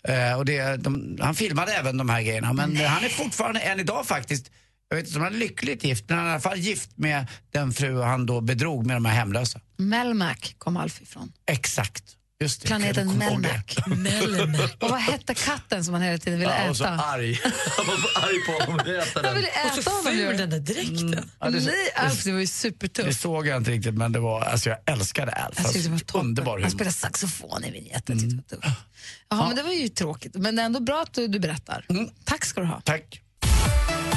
[0.07, 3.59] Eh, och det, de, han filmade även de här grejerna, men eh, han är fortfarande,
[3.59, 4.51] än idag faktiskt,
[4.89, 6.89] jag vet inte om han är lyckligt gift, men han är i alla fall gift
[6.97, 9.59] med den fru han då bedrog med de här hemlösa.
[9.77, 11.31] Melmac kom Alf ifrån.
[11.51, 12.03] Exakt.
[12.39, 14.75] Just det, Planeten Melmac.
[14.79, 16.93] Och vad hette katten som han hela tiden ville Ja, och så äta?
[16.93, 17.39] arg.
[17.77, 18.85] Han var så arg på honom.
[18.85, 19.79] Det äta Han ville den.
[19.79, 20.33] äta honom ju.
[20.33, 21.29] den där dräkten.
[21.39, 23.21] Ja, det- Nej, Alf, det var ju Det supertufft.
[23.21, 25.55] såg jag inte riktigt, men det var, alltså jag älskade Alf.
[25.57, 26.27] Jag tyckte det var Alltså, toppen.
[26.27, 26.69] underbar Han humor.
[26.69, 28.19] spelade saxofon i vignetten.
[28.19, 28.41] Mm.
[29.29, 30.35] Jaha, men det var ju tråkigt.
[30.35, 31.85] Men det är ändå bra att du, du berättar.
[32.23, 32.81] Tack ska du ha.
[32.81, 33.21] Tack.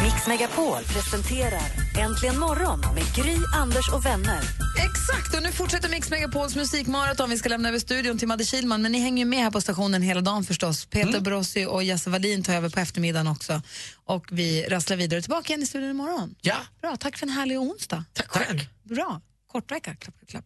[0.09, 1.63] Mix Megapol presenterar
[1.99, 4.41] Äntligen morgon med Gry, Anders och vänner.
[4.79, 7.31] Exakt, och nu fortsätter Mix Megapols musikmaraton.
[7.31, 9.61] Vi ska lämna över studion till Madde Kihlman, men ni hänger ju med här på
[9.61, 10.87] stationen hela dagen förstås.
[10.87, 11.23] Peter Mm.
[11.23, 13.63] Brossi och Jesse Wallin tar över på eftermiddagen också.
[14.05, 16.35] Och vi rasslar vidare tillbaka igen i studion imorgon.
[16.41, 16.57] Ja.
[16.81, 18.05] Bra, tack för en härlig onsdag.
[18.13, 18.67] Tack själv.
[18.83, 19.21] Bra.
[19.53, 20.45] Kortvecka, klapp, klapp, klapp.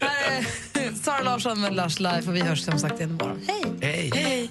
[0.00, 3.42] här är Sara Larsson med Lush Life och vi hörs som sagt igen imorgon.
[3.48, 3.64] Hej!
[3.82, 4.10] Hej.
[4.14, 4.50] Hej.